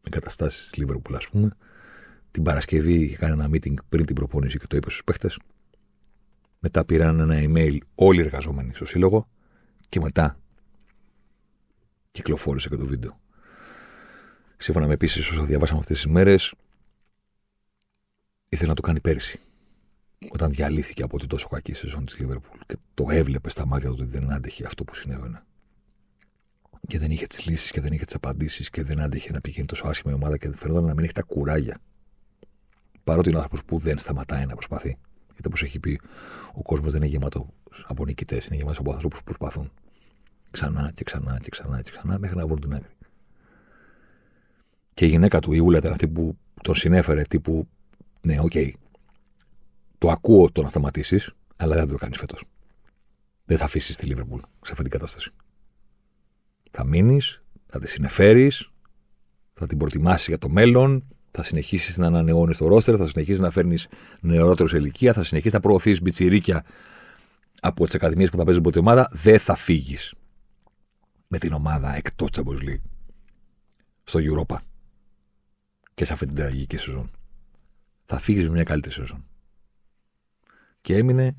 [0.08, 1.50] εγκαταστάσεις της Λίβερπουλ, ας πούμε.
[2.32, 5.40] Την Παρασκευή είχε κάνει ένα meeting πριν την προπόνηση και το είπε στους παίχτες.
[6.68, 9.30] Μετά πήραν ένα email όλοι οι εργαζόμενοι στο σύλλογο
[9.90, 10.40] και μετά
[12.12, 13.20] κυκλοφόρησε και το βίντεο.
[14.58, 16.54] Σύμφωνα με επίσης όσα διαβάσαμε αυτές τις μέρες,
[18.50, 19.40] ήθελε να το κάνει πέρυσι.
[20.30, 23.96] Όταν διαλύθηκε από την τόσο κακή σεζόν της Λίβερπουλ και το έβλεπε στα μάτια του
[24.00, 25.44] ότι δεν άντεχε αυτό που συνέβαινε.
[26.88, 29.66] Και δεν είχε τις λύσεις και δεν είχε τις απαντήσεις και δεν άντεχε να πηγαίνει
[29.66, 31.78] τόσο άσχημα η ομάδα και φαινόταν να μην έχει τα κουράγια.
[33.04, 34.98] Παρότι είναι ο άνθρωπος που δεν σταματάει να προσπαθεί.
[35.36, 36.00] Γιατί όπως έχει πει,
[36.54, 37.54] ο κόσμος δεν είναι γεμάτος
[37.86, 39.72] από νικητές, είναι γεμάτος από ανθρώπους που προσπαθούν.
[40.52, 42.94] Ξανά και ξανά και ξανά και ξανά μέχρι να βρουν την άκρη.
[44.94, 47.68] Και η γυναίκα του, η Ούλα, ήταν αυτή που τον συνέφερε τύπου.
[48.22, 48.52] Ναι, OK.
[48.54, 48.72] Okay,
[49.98, 52.44] το ακούω το να σταματήσεις, αλλά δεν θα το κάνεις φέτος.
[53.46, 55.32] Δεν θα αφήσεις τη Λίβερπουλ σε αυτή την κατάσταση.
[56.72, 58.72] Θα μείνεις, θα τη συνεφέρεις,
[59.54, 63.52] θα την προτιμάσει για το μέλλον, θα συνεχίσεις να ανανεώνεις το ρόστερ, θα συνεχίσεις να
[63.52, 63.88] φέρνεις
[64.20, 66.66] νεαρότερους σε ηλικία, θα συνεχίσεις να προωθείς μπιτσιρίκια
[67.62, 69.10] από τις ακαδημίες που θα παίζει την ομάδα.
[69.12, 70.14] Δεν θα φύγεις
[71.28, 72.82] με την ομάδα εκτός Champions League
[74.04, 74.56] στο Europa
[75.94, 77.12] και σε αυτή την τραγική σεζόν.
[78.06, 79.26] Θα φύγεις με μια καλύτερη σεζόν.
[80.82, 81.36] Και έμεινε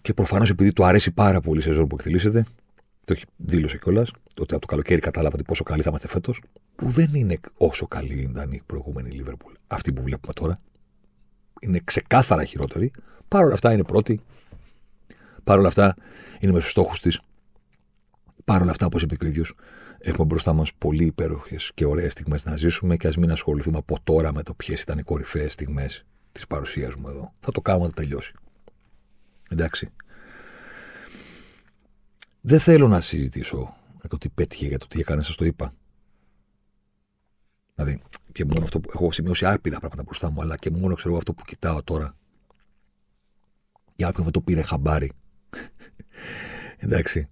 [0.00, 2.46] και προφανώς επειδή του αρέσει πάρα πολύ η σεζόν που εκτελήσεται,
[3.04, 6.40] το έχει δήλωσε κιόλας, ότι από το καλοκαίρι κατάλαβα πόσο καλή θα είμαστε φέτος,
[6.76, 9.52] που δεν είναι όσο καλή ήταν η προηγούμενη Λίβερπουλ.
[9.66, 10.60] Αυτή που βλέπουμε τώρα.
[11.60, 12.90] Είναι ξεκάθαρα χειρότερη.
[13.28, 14.20] Παρ' όλα αυτά είναι πρώτη.
[15.44, 15.96] Παρ' όλα αυτά
[16.40, 17.20] είναι με στους στόχους της.
[18.44, 19.54] Παρ' όλα αυτά, όπως είπε και ο ίδιος,
[19.98, 23.96] έχουμε μπροστά μας πολύ υπέροχες και ωραίες στιγμές να ζήσουμε και ας μην ασχοληθούμε από
[24.04, 27.32] τώρα με το ποιες ήταν οι κορυφαίες στιγμές της παρουσίας μου εδώ.
[27.40, 28.32] Θα το κάνουμε να τελειώσει.
[29.48, 29.90] Εντάξει.
[32.40, 35.74] Δεν θέλω να συζητήσω για το τι πέτυχε, για το τι έκανε, σας το είπα.
[37.76, 38.02] Δηλαδή,
[38.32, 41.34] και μόνο αυτό που έχω σημειώσει άπειρα πράγματα μπροστά μου, αλλά και μόνο ξέρω αυτό
[41.34, 42.16] που κοιτάω τώρα
[43.96, 45.12] Για όποιον δεν το πήρε χαμπάρι.
[46.76, 47.28] Εντάξει.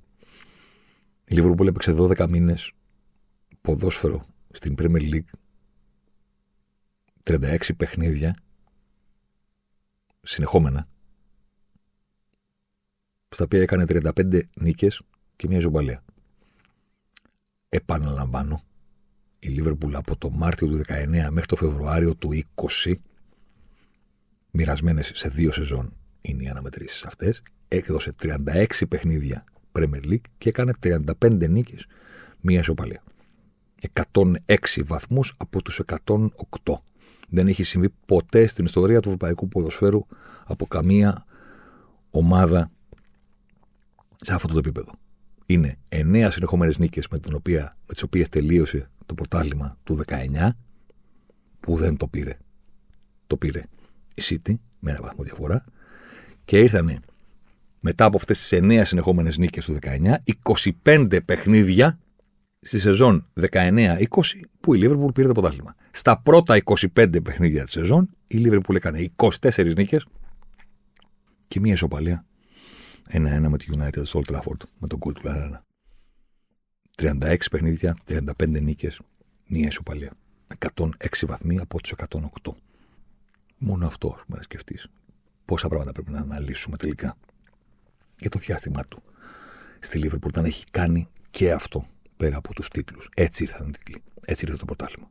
[1.25, 2.73] Η Liverpool έπαιξε 12 μήνες
[3.61, 5.31] ποδόσφαιρο στην Premier League.
[7.25, 8.37] 36 παιχνίδια
[10.23, 10.89] συνεχόμενα.
[13.29, 15.03] Στα οποία έκανε 35 νίκες
[15.37, 16.05] και μια ζωμπαλία.
[17.69, 18.63] Επαναλαμβάνω,
[19.45, 22.95] η Λίβερπουλ από το Μάρτιο του 19 μέχρι το Φεβρουάριο του 20,
[24.51, 30.73] μοιρασμένες σε δύο σεζόν είναι οι αναμετρήσεις αυτές, έκδοσε 36 παιχνίδια Premier League και έκανε
[30.83, 31.87] 35 νίκες,
[32.41, 33.03] μία ισοπαλία.
[34.13, 36.29] 106 βαθμούς από τους 108.
[37.29, 40.07] Δεν έχει συμβεί ποτέ στην ιστορία του ευρωπαϊκού ποδοσφαίρου
[40.45, 41.25] από καμία
[42.11, 42.71] ομάδα
[44.21, 44.93] σε αυτό το επίπεδο.
[45.47, 47.19] Είναι 9 συνεχόμενες νίκες με,
[47.87, 50.49] με τις οποίες τελείωσε το πρωτάθλημα του 19,
[51.61, 52.37] που δεν το πήρε.
[53.27, 53.63] Το πήρε
[54.15, 55.65] η City με ένα βαθμό διαφορά.
[56.45, 57.03] Και ήρθαν
[57.83, 60.15] μετά από αυτές τις 9 συνεχόμενες νίκες του 19,
[60.83, 61.99] 25 παιχνίδια
[62.61, 64.05] στη σεζόν 19-20
[64.61, 65.75] που η Liverpool πήρε το πρωτάθλημα.
[65.91, 70.07] Στα πρώτα 25 παιχνίδια της σεζόν, η Liverpool έκανε 24 νίκες
[71.49, 72.25] και μία ισοπαλία.
[73.09, 75.65] Ένα-ένα με τη United στο Old Trafford με τον κουλ του Λαράνα.
[76.97, 79.01] 36 παιχνίδια, 35 νίκες,
[79.47, 80.13] μία ισοπαλία.
[80.75, 82.57] 106 βαθμοί από τους 108.
[83.59, 84.89] Μόνο αυτό μπορεί να σκεφτείς.
[85.45, 87.17] Πόσα πράγματα πρέπει να αναλύσουμε τελικά
[88.21, 89.03] για το διάστημά του
[89.81, 91.87] στη Λίβερπουλ όταν έχει κάνει και αυτό
[92.17, 93.09] πέρα από τους τίτλους.
[93.15, 94.03] Έτσι ήρθαν οι τίτλοι.
[94.21, 95.11] Έτσι ήρθε το πρωτάθλημα.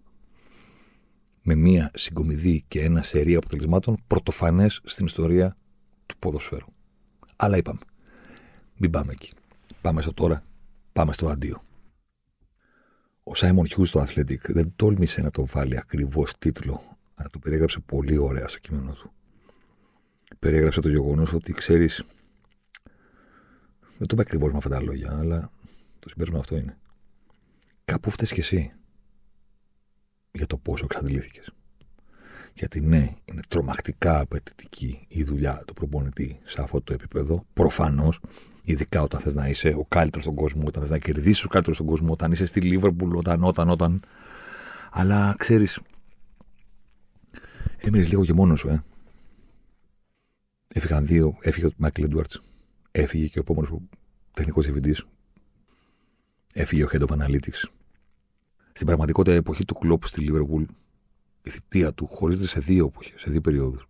[1.41, 5.55] Με μία συγκομιδή και ένα σερί αποτελεσμάτων πρωτοφανές στην ιστορία
[6.05, 6.65] του ποδοσφαίρου.
[7.35, 7.79] Αλλά είπαμε.
[8.77, 9.29] Μην πάμε εκεί.
[9.81, 10.43] Πάμε στο τώρα.
[10.93, 11.63] Πάμε στο αντίο.
[13.23, 17.79] Ο Σάιμον Χιούς στο Athletic δεν τόλμησε να το βάλει ακριβώς τίτλο, αλλά το περιέγραψε
[17.79, 19.11] πολύ ωραία στο κείμενο του.
[20.39, 22.03] Περιέγραψε το γεγονός ότι ξέρεις.
[23.97, 25.51] Δεν το είπε ακριβώς με αυτά τα λόγια, αλλά
[25.99, 26.77] το συμπέρασμα αυτό είναι.
[27.85, 28.73] Κάπου φταίει κι εσύ
[30.31, 31.53] για το πόσο εξαντλήθηκες.
[32.53, 37.45] Γιατί ναι, είναι τρομακτικά απαιτητική η δουλειά του προπονητή σε αυτό το επίπεδο.
[37.53, 38.19] Προφανώς
[38.65, 41.75] Ειδικά όταν θες να είσαι ο καλύτερος στον κόσμο, όταν θες να κερδίσεις ο καλύτερος
[41.75, 44.01] στον κόσμο, όταν είσαι στη Λίβερπουλ, όταν, όταν, όταν.
[44.91, 45.79] Αλλά ξέρεις,
[47.77, 48.83] έμεινες λίγο και μόνος σου, ε.
[50.67, 52.43] Έφυγαν δύο, έφυγε ο Μάικλ Έντουαρτς,
[52.91, 53.79] έφυγε και ο επόμενος
[54.33, 55.05] τεχνικός διευθυντής,
[56.53, 57.63] έφυγε ο Head of Analytics.
[58.73, 60.63] Στην πραγματικότητα, η εποχή του κλοπ στη Λίβερπουλ,
[61.43, 63.87] η θητεία του, χωρίζεται σε δύο εποχές, σε δύο περιόδους.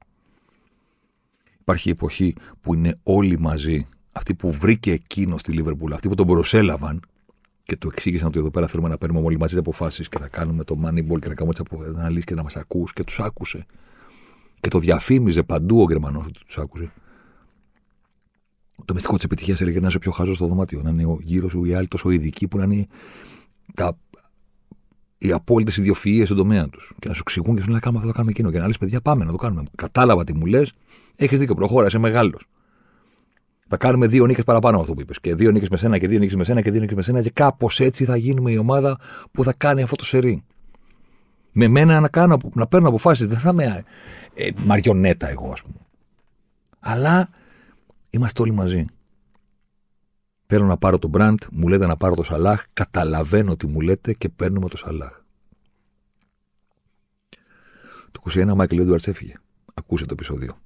[1.59, 6.15] Υπάρχει η εποχή που είναι όλοι μαζί αυτή που βρήκε εκείνο στη Λίβερπουλ, αυτοί που
[6.15, 6.99] τον προσέλαβαν
[7.63, 10.27] και του εξήγησαν ότι εδώ πέρα θέλουμε να παίρνουμε όλοι μαζί τις αποφάσεις και να
[10.27, 11.63] κάνουμε το Moneyball και να κάνουμε τις
[11.97, 13.65] αναλύσει και να μας ακούς και τους άκουσε.
[14.59, 16.91] Και το διαφήμιζε παντού ο Γερμανός ότι τους άκουσε.
[18.85, 21.65] Το μυστικό της επιτυχίας έλεγε να είσαι πιο χάζο στο δωμάτιο, να είναι γύρω σου
[21.65, 22.87] οι άλλοι τόσο ειδικοί που να είναι
[23.73, 23.97] τα,
[25.17, 26.93] οι απόλυτες ιδιοφυίε στον τομέα τους.
[26.99, 28.51] Και να σου εξηγούν και σου λένε: Κάνουμε αυτό, το κάνουμε εκείνο.
[28.51, 29.63] Και να λες: Παιδιά, πάμε να το κάνουμε.
[29.75, 30.73] Κατάλαβα τι μου λες,
[31.15, 32.47] έχεις δίκιο, προχώρα, είσαι μεγάλος.
[33.73, 35.19] Θα κάνουμε δύο νίκες παραπάνω αυτό που είπες.
[35.19, 37.21] Και δύο νίκες με σένα και δύο νίκες με σένα και δύο νίκες με σένα.
[37.21, 38.99] Και κάπως έτσι θα γίνουμε η ομάδα
[39.31, 40.43] που θα κάνει αυτό το σερί.
[41.51, 43.27] Με μένα να, κάνω, να παίρνω αποφάσεις.
[43.27, 43.83] Δεν θα είμαι
[44.33, 45.75] ε, μαριονέτα εγώ, ας πούμε.
[46.79, 47.29] Αλλά
[48.09, 48.85] είμαστε όλοι μαζί.
[50.45, 54.13] Θέλω να πάρω τον Μπραντ, μου λέτε να πάρω το Σαλάχ, καταλαβαίνω τι μου λέτε
[54.13, 55.21] και παίρνουμε το Σαλάχ.
[58.11, 59.33] Το 21 ο Μάικλ Έντουαρτς έφυγε.
[59.73, 60.57] Ακούσε το επεισόδιο.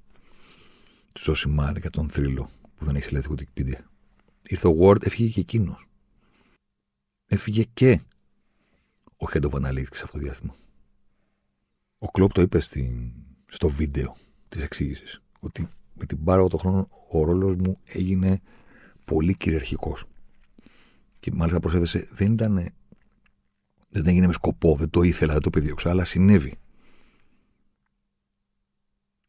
[1.12, 3.80] Του Ζωσιμάρ για τον θρύλο που δεν έχει ελεύθερη Wikipedia.
[4.48, 5.88] Ήρθε ο Word, έφυγε και εκείνος.
[7.26, 8.00] Έφυγε και
[9.16, 10.54] ο Head of Analytics αυτό το διάστημα.
[11.98, 13.12] Ο Κλόπ το είπε στην,
[13.46, 14.16] στο βίντεο
[14.48, 15.22] της εξήγησης.
[15.40, 18.40] Ότι με την πάρα το χρόνο ο ρόλος μου έγινε
[19.04, 20.04] πολύ κυριαρχικός.
[21.20, 22.72] Και μάλιστα προσέθεσε, δεν ήταν.
[23.88, 26.58] Δεν έγινε με σκοπό, δεν το ήθελα, δεν το πεδίωξα, αλλά συνέβη.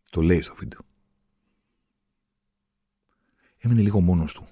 [0.09, 0.88] Το λέει στο βίντεο
[3.59, 4.47] έμεινε λίγο μόνος του.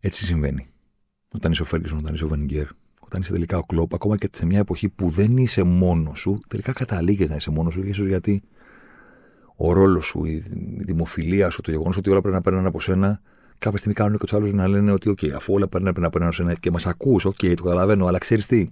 [0.00, 0.66] Έτσι συμβαίνει.
[1.34, 2.66] Όταν είσαι ο Φέργκισον, όταν είσαι ο Βενιγκέρ,
[3.00, 6.40] όταν είσαι τελικά ο Κλόπ, ακόμα και σε μια εποχή που δεν είσαι μόνος σου,
[6.48, 8.42] τελικά καταλήγεις να είσαι μόνος σου, ίσως γιατί
[9.56, 10.42] ο ρόλος σου, η
[10.78, 13.20] δημοφιλία σου, το γεγονός ότι όλα πρέπει να παίρνουν από σένα,
[13.58, 16.28] κάποια στιγμή κάνουν και τους άλλους να λένε ότι, OK, αφού όλα πρέπει να παίρνουν
[16.28, 18.70] από σένα και μας ακούς, OK, το καταλαβαίνω, αλλά ξέρεις τι.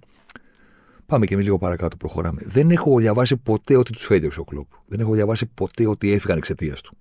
[1.06, 2.42] Πάμε και εμείς λίγο παρακάτω, προχωράμε.
[2.44, 4.66] Δεν έχω διαβάσει ποτέ ότι τους έδιωξε ο Κλόπ.
[4.86, 6.96] Δεν έχω διαβάσει ποτέ ότι έφυγαν εξαιτίας του.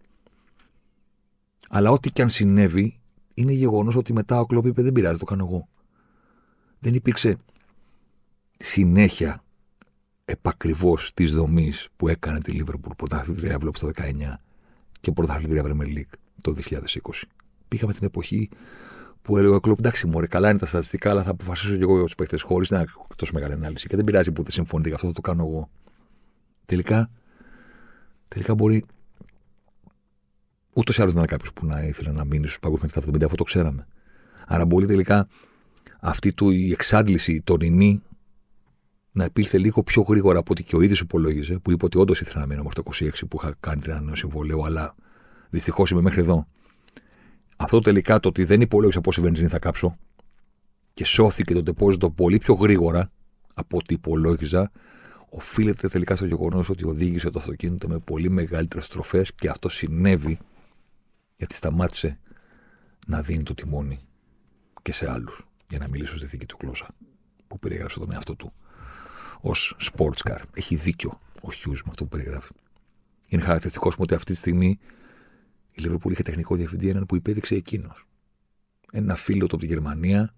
[1.69, 2.99] Αλλά ό,τι και αν συνέβη,
[3.33, 5.67] είναι γεγονός ότι μετά ο Κλόπ είπε: Δεν πειράζει, το κάνω εγώ.
[6.79, 7.37] Δεν υπήρξε
[8.57, 9.43] συνέχεια
[10.25, 14.33] επακριβώς της δομής που έκανε τη Λίβερπουλ πρωταθλήτρια έβλεπε το 19
[15.01, 16.77] και πρωταθλητήρια Premier League το 2020.
[17.67, 18.49] Πήγαμε την εποχή
[19.21, 21.95] που έλεγε ο Κλοπ, εντάξει, μωρέ, καλά είναι τα στατιστικά, αλλά θα αποφασίσω και εγώ
[21.95, 23.87] για τους παίχτε χωρίς να έχω τόσο μεγάλη ανάλυση.
[23.87, 25.69] Και δεν πειράζει που δεν συμφωνείτε, αυτό θα το κάνω εγώ.
[26.65, 27.09] Τελικά,
[28.27, 28.85] τελικά μπορεί
[30.79, 33.23] ούτως ή άλλως να είναι κάποιος που να ήθελε να μείνει στους παγκόσμιου τα 70,
[33.23, 33.87] αυτό το ξέραμε.
[34.47, 35.27] Άρα μπορεί τελικά
[35.99, 38.01] αυτή του η εξάντληση, η τωρινή,
[39.11, 42.21] να επήλθε λίγο πιο γρήγορα από ό,τι και ο ίδιος υπολόγιζε, που είπε ότι όντως
[42.21, 44.95] ήθελα να μείνω μέχρι το 26 που είχα κάνει την ανανέωση συμβολέου, αλλά
[45.49, 46.47] δυστυχώς είμαι μέχρι εδώ.
[47.57, 49.97] Αυτό τελικά το ότι δεν υπολόγισα πόση βενζίνη θα κάψω
[50.93, 53.11] και σώθηκε το τεπόζιτο πολύ πιο γρήγορα
[53.53, 54.71] από ό,τι υπολόγιζα,
[55.29, 60.39] οφείλεται τελικά στο γεγονός ότι οδήγησε το αυτοκίνητο με πολύ μεγαλύτερες στροφές και αυτό συνέβη
[61.39, 62.19] γιατί σταμάτησε
[63.07, 63.99] να δίνει το τιμόνι
[64.81, 65.47] και σε άλλους.
[65.69, 66.87] Για να μιλήσω στη δική του γλώσσα
[67.47, 68.53] που περιέγραψε τον εαυτό του
[69.41, 70.39] ως sports car.
[70.53, 72.51] Έχει δίκιο ο Χιού με αυτό που περιγράφει.
[73.27, 74.79] Είναι χαρακτηριστικός μου ότι αυτή τη στιγμή
[75.73, 78.07] η Λίβερπουλ είχε τεχνικό διευθυντή έναν που υπέδειξε εκείνος.
[78.91, 80.33] Ένα φίλο του από τη Γερμανία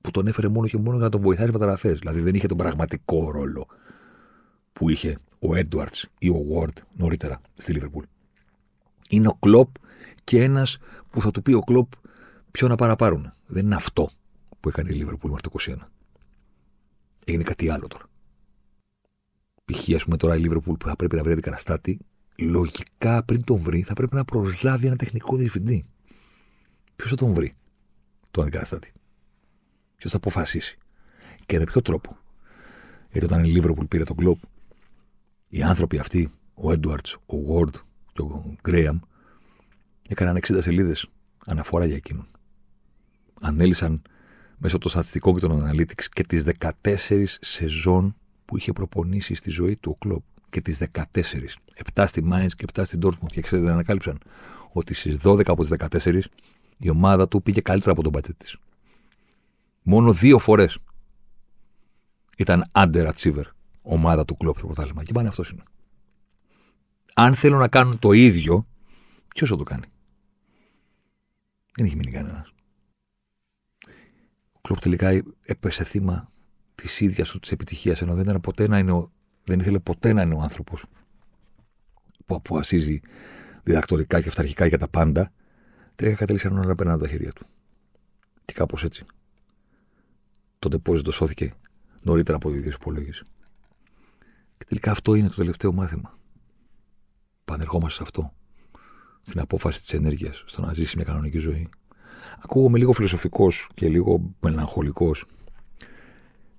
[0.00, 1.98] που τον έφερε μόνο και μόνο για να τον βοηθάει στι μεταγραφές.
[1.98, 3.66] Δηλαδή δεν είχε τον πραγματικό ρόλο
[4.72, 8.04] που είχε ο Έντουαρτ ή ο Ward νωρίτερα στη Λίβερπουλ.
[9.08, 9.68] Είναι ο Κλοπ
[10.24, 10.78] και ένας
[11.10, 11.92] που θα του πει ο Κλοπ
[12.50, 13.32] ποιο να παραπάρουν.
[13.46, 14.10] Δεν είναι αυτό
[14.60, 15.88] που έκανε η Λίβερπουλ μέχρι το 21.
[17.24, 18.04] Έγινε κάτι άλλο τώρα.
[19.64, 19.94] Π.χ.
[19.94, 21.98] ας πούμε τώρα η Λίβερπουλ που θα πρέπει να βρει αντικαταστάτη,
[22.36, 25.84] λογικά πριν τον βρει θα πρέπει να προσλάβει ένα τεχνικό διευθυντή.
[26.96, 27.52] Ποιος θα τον βρει
[28.30, 28.92] τον αντικαταστάτη;
[29.96, 30.78] Ποιος θα αποφασίσει;
[31.46, 32.16] Και με ποιο τρόπο;
[33.10, 34.38] Γιατί όταν η Λίβερπουλ πήρε τον κλοπ,
[35.48, 37.74] οι άνθρωποι αυτοί, ο Έντουαρτ, ο Ward
[38.12, 38.98] και ο Γκρέαμ,
[40.08, 41.06] έκαναν 60 σελίδες
[41.46, 42.26] αναφορά για εκείνον.
[43.40, 44.02] Ανέλησαν
[44.58, 46.46] μέσω των στατιστικών και των analytics και τις
[46.82, 50.22] 14 σεζόν που είχε προπονήσει στη ζωή του ο Κλοπ.
[50.50, 51.58] Και τις 14.
[51.94, 53.26] 7 στη Mainz και 7 στην Dortmund.
[53.26, 54.18] Και ξέρετε, ανακάλυψαν
[54.72, 56.20] ότι στις 12 από τις 14
[56.78, 58.56] η ομάδα του πήγε καλύτερα από τον μπάτζετ της.
[59.82, 60.78] Μόνο δύο φορές
[62.36, 63.44] ήταν underachiever
[63.82, 65.04] ομάδα του κλοπ στο πρωτάθλημα.
[65.04, 65.62] Και πάνε αυτός είναι.
[67.14, 68.66] Αν θέλουν να κάνουν το ίδιο,
[69.34, 69.84] ποιος θα το κάνει;
[71.76, 72.52] Δεν έχει μείνει κανένας.
[74.52, 76.32] Ο κλοπ τελικά έπεσε θύμα
[76.74, 79.12] της ίδιας του της επιτυχίας, ενώ δεν, ήταν ποτέ να είναι ο,
[79.44, 80.84] δεν ήθελε ποτέ να είναι ο άνθρωπος
[82.26, 83.00] που αποφασίζει
[83.62, 85.32] διδακτορικά και αυταρχικά για τα πάντα,
[85.94, 87.46] τελικά κατέληξε να παίρνει από τα χέρια του.
[88.44, 89.04] Και κάπως έτσι.
[90.58, 91.52] Το τεπόζιτο σώθηκε
[92.02, 93.22] νωρίτερα από το ίδιο υπολόγιζε.
[94.58, 96.18] Και τελικά αυτό είναι το τελευταίο μάθημα.
[97.44, 98.34] Πανερχόμαστε σε αυτό.
[99.26, 101.68] Στην απόφαση της ενέργειας, στο να ζήσει μια κανονική ζωή.
[102.42, 105.24] Ακούγομαι λίγο φιλοσοφικός και λίγο μελαγχολικός.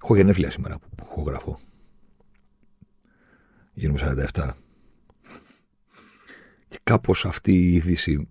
[0.03, 1.59] Έχω γενέθλια σήμερα που έχω γραφώ.
[3.73, 4.51] Γίνομαι 47.
[6.67, 8.27] Και κάπως αυτή η είδηση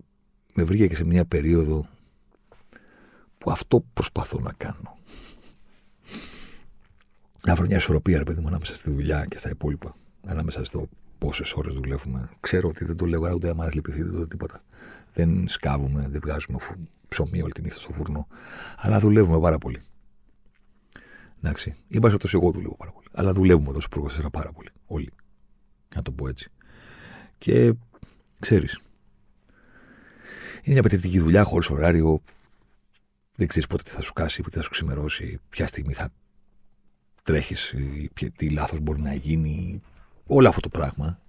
[0.53, 1.87] με βρήκε και σε μια περίοδο
[3.37, 4.97] που αυτό προσπαθώ να κάνω.
[7.45, 9.95] Να βρω μια ισορροπία, ρε παιδί μου, ανάμεσα στη δουλειά και στα υπόλοιπα.
[10.25, 12.29] Ανάμεσα στο πόσες ώρες δουλεύουμε.
[12.39, 14.63] Ξέρω ότι δεν το λέω ούτε άμα λυπηθείτε ούτε τίποτα.
[15.13, 16.57] Δεν σκάβουμε, δεν βγάζουμε
[17.07, 18.27] ψωμί όλη τη νύχτα στο φουρνό.
[18.77, 19.81] Αλλά δουλεύουμε πάρα πολύ.
[21.37, 21.75] Εντάξει.
[21.87, 23.07] Ή πάση εγώ δουλεύω πάρα πολύ.
[23.11, 24.69] Αλλά δουλεύουμε εδώ στο πάρα πολύ.
[24.85, 25.11] Όλοι.
[25.95, 26.49] Να το πω έτσι.
[27.37, 27.73] Και
[28.39, 28.79] ξέρεις.
[30.61, 32.21] Είναι μια απαιτητική δουλειά χωρίς ωράριο.
[33.35, 36.11] Δεν ξέρεις πότε θα σου κάσει, πότε θα σου ξημερώσει, ποια στιγμή θα
[37.23, 37.75] τρέχεις,
[38.35, 39.81] τι λάθος μπορεί να γίνει.
[40.27, 41.19] Όλο αυτό το πράγμα.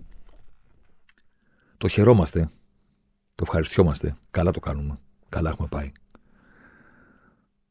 [1.76, 2.50] Το χαιρόμαστε.
[3.34, 4.16] Το ευχαριστιόμαστε.
[4.30, 4.98] Καλά το κάνουμε.
[5.28, 5.92] Καλά έχουμε πάει.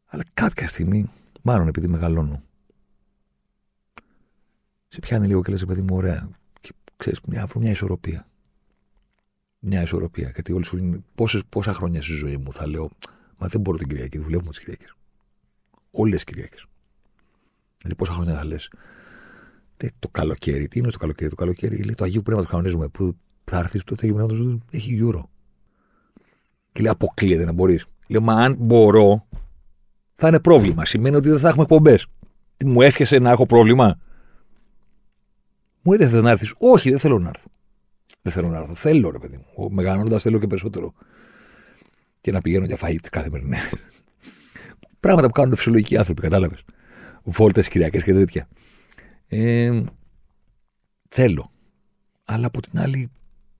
[0.05, 1.09] Αλλά κάποια στιγμή
[1.47, 2.43] Μάλλον επειδή μεγαλώνω.
[4.87, 6.29] Σε πιάνει λίγο και λες, παιδί μου, ωραία.
[6.61, 8.27] Και ξέρεις, μια, μια ισορροπία.
[9.59, 10.29] Μια ισορροπία.
[10.33, 12.91] Γιατί όλοι σου λένε πόσες, πόσα χρόνια στη ζωή μου θα λέω,
[13.37, 14.95] Μα δεν μπορώ την Κυριακή, δουλεύουμε τις Κυριακές.
[15.91, 16.65] Όλες τις Κυριακές.
[17.77, 18.71] Δηλαδή πόσα χρόνια θα λες.
[19.99, 22.87] Το καλοκαίρι, τι είναι το καλοκαίρι, το καλοκαίρι λέει το Αγίου Πνεύμα το κανονίζουμε.
[22.87, 25.29] Που θα έρθεις του Αγίου Πνεύματος έχει γιούρο.
[26.71, 27.85] Και λέει αποκλείεται να μπορείς.
[28.07, 29.27] Λέω, μα αν μπορώ,
[30.13, 30.85] θα είναι πρόβλημα.
[30.85, 32.07] Σημαίνει ότι δεν θα έχουμε εκπομπές.
[32.65, 33.99] Μου εύχεσαι να έχω πρόβλημα;
[35.81, 36.53] Μου είπε θες να έρθεις.
[36.57, 37.47] Όχι, δεν θέλω να έρθω.
[38.21, 38.75] Δεν θέλω να έρθω.
[38.75, 39.71] Θέλω, ρε παιδί μου.
[39.71, 40.93] Μεγαλώνοντας θέλω και περισσότερο.
[42.21, 43.69] Και να πηγαίνω για φαΐ κάθε μέρα.
[44.99, 46.63] Πράγματα που κάνουν φυσιολογικοί άνθρωποι, κατάλαβες.
[47.23, 48.47] Βόλτες Κυριακές και τέτοια.
[49.27, 49.83] Ε,
[51.09, 51.51] θέλω.
[52.25, 53.09] Αλλά από την άλλη,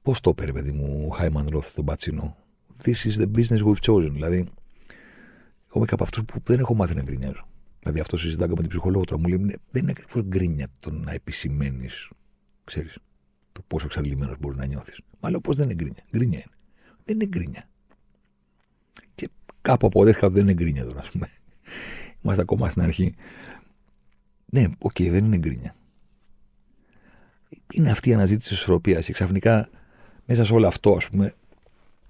[0.01, 2.37] πώς το είπε, παιδί μου, ο Χάιμαν Ρόθ στον Πατσίνο;
[2.83, 4.11] This is the business we've chosen.
[4.11, 7.47] Δηλαδή, εγώ είμαι και από αυτούς που δεν έχω μάθει να γκρινιάζω.
[7.79, 11.11] Δηλαδή, αυτό συζητάω με την ψυχολόγο τώρα μου λέει: Δεν είναι ακριβώς γκρίνια το να
[11.11, 12.09] επισημαίνεις,
[12.63, 12.97] ξέρεις,
[13.51, 15.01] το πόσο εξαντλημένος μπορεί να νιώθεις.
[15.19, 16.55] Μα λέω πώς δεν είναι γκρίνια; Γκρίνια είναι.
[17.03, 17.69] Δεν είναι γκρίνια.
[19.15, 19.29] Και
[19.61, 21.29] κάπου αποδέχτηκα ότι δεν είναι γκρίνια τώρα, ας πούμε.
[22.21, 23.15] Είμαστε ακόμα στην αρχή.
[24.45, 25.75] Ναι, OK, okay, δεν είναι γκρίνια.
[27.73, 29.05] Είναι αυτή η αναζήτηση της ισορροπίας.
[29.05, 29.69] Και ξαφνικά
[30.25, 31.33] μέσα σε όλο αυτό, ας πούμε,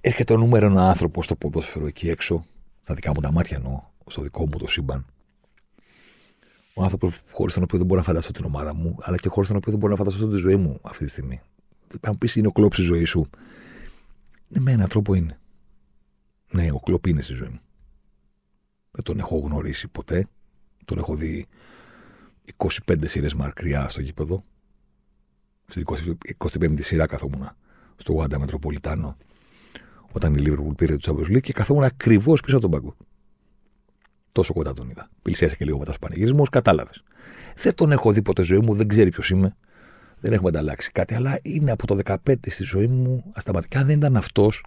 [0.02, 2.46] έρχεται ο νούμερο ένα άνθρωπος στο ποδόσφαιρο εκεί έξω,
[2.82, 5.06] στα δικά μου τα μάτια εννοώ, στο δικό μου το σύμπαν.
[6.74, 9.48] Ο άνθρωπος χωρίς τον οποίο δεν μπορώ να φανταστώ την ομάδα μου, αλλά και χωρίς
[9.48, 11.42] τον οποίο δεν μπορώ να φανταστώ τη ζωή μου αυτή τη στιγμή.
[12.02, 13.30] Θα μου πεις είναι ο Κλοπ στη ζωή σου.
[14.50, 15.40] Ναι, με έναν τρόπο είναι.
[16.52, 17.60] Ναι, ο κλόπ είναι στη ζωή μου.
[18.92, 20.28] Δεν τον έχω γνωρίσει ποτέ.
[20.86, 21.48] Τον έχω δει
[22.58, 24.44] 25 σειρές μακριά στο γήπεδο.
[25.68, 25.84] Στην
[26.38, 27.50] 25η σειρά καθόμουν
[27.96, 29.18] στο Γουάντα Μετροπολιτάνο
[30.12, 32.96] όταν η Λίβερπουλ πήρε το Champions League και καθόμουν ακριβώς πίσω από τον πάγκο.
[34.32, 35.10] Τόσο κοντά τον είδα.
[35.22, 37.04] Πλησίασε και λίγο μετά στους πανηγυρισμούς, κατάλαβες.
[37.56, 39.56] Δεν τον έχω δει ποτέ ζωή μου, δεν ξέρει ποιος είμαι.
[40.20, 42.16] Δεν έχουμε ανταλλάξει κάτι, αλλά είναι από το 15
[42.50, 43.80] στη ζωή μου ασταματικά.
[43.80, 44.64] Αν δεν ήταν αυτός,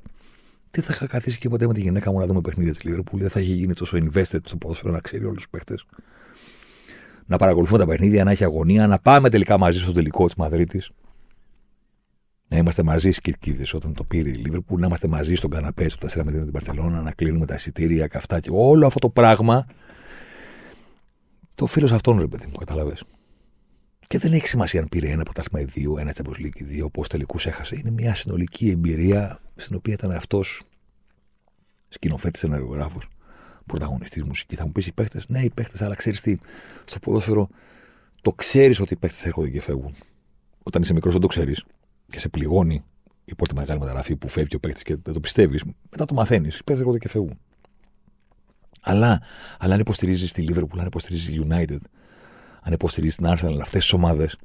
[0.71, 3.21] δεν θα είχα καθίσει και ποτέ με τη γυναίκα μου να δούμε παιχνίδια της Λίβερπουλ.
[3.21, 5.75] Δεν θα είχε γίνει τόσο invested στο ποδόσφαιρο να ξέρει όλους τους παίχτε.
[7.31, 10.91] Να παρακολουθούμε τα παιχνίδια, να έχει αγωνία, να πάμε τελικά μαζί στο τελικό της Μαδρίτης.
[12.49, 15.89] Να είμαστε μαζί στις Κυρκίδε όταν το πήρε η Λίβερπουλ, να είμαστε μαζί στον καναπέ
[15.89, 19.67] στο 4 με την Παρσελόνα, να κλείνουμε τα εισιτήρια, καυτά και όλο αυτό το πράγμα.
[21.55, 22.95] Το φίλος αυτόν, ρε παιδί μου, καταλαβέ.
[24.07, 27.07] Και δεν έχει σημασία αν πήρε ένα ποτάσμα ή δύο, ένα τσαμποσλίκι ή δύο, πώ
[27.07, 27.77] τελικούς έχασε.
[27.77, 30.63] Είναι μια συνολική εμπειρία στην οποία ήταν αυτός
[31.89, 33.09] σκηνοθέτης, ενεργογράφος,
[33.69, 34.59] πρωταγωνιστής μουσικής.
[34.59, 36.37] Θα μου πεις οι παίχτες, ναι, οι παίχτες, αλλά ξέρεις τι,
[36.85, 37.49] στο ποδόσφαιρο
[38.23, 39.95] το ξέρεις ότι οι παίχτες έρχονται και φεύγουν.
[40.63, 41.65] Όταν είσαι μικρός δεν το ξέρεις
[42.07, 42.85] και σε πληγώνει
[43.25, 46.59] η πρώτη μεγάλη μεταγραφή που φεύγει ο παίκτη και δεν το πιστεύεις, μετά το μαθαίνεις.
[46.59, 47.39] Οι παίκτε έρχονται και φεύγουν.
[48.81, 49.23] Αλλά,
[49.59, 51.79] αλλά αν υποστηρίζεις τη Liverpool, αν υποστηρίζεις τη United,
[52.63, 54.37] αν υποστηρίζεις την Arsenal, αυτές τις ομάδες,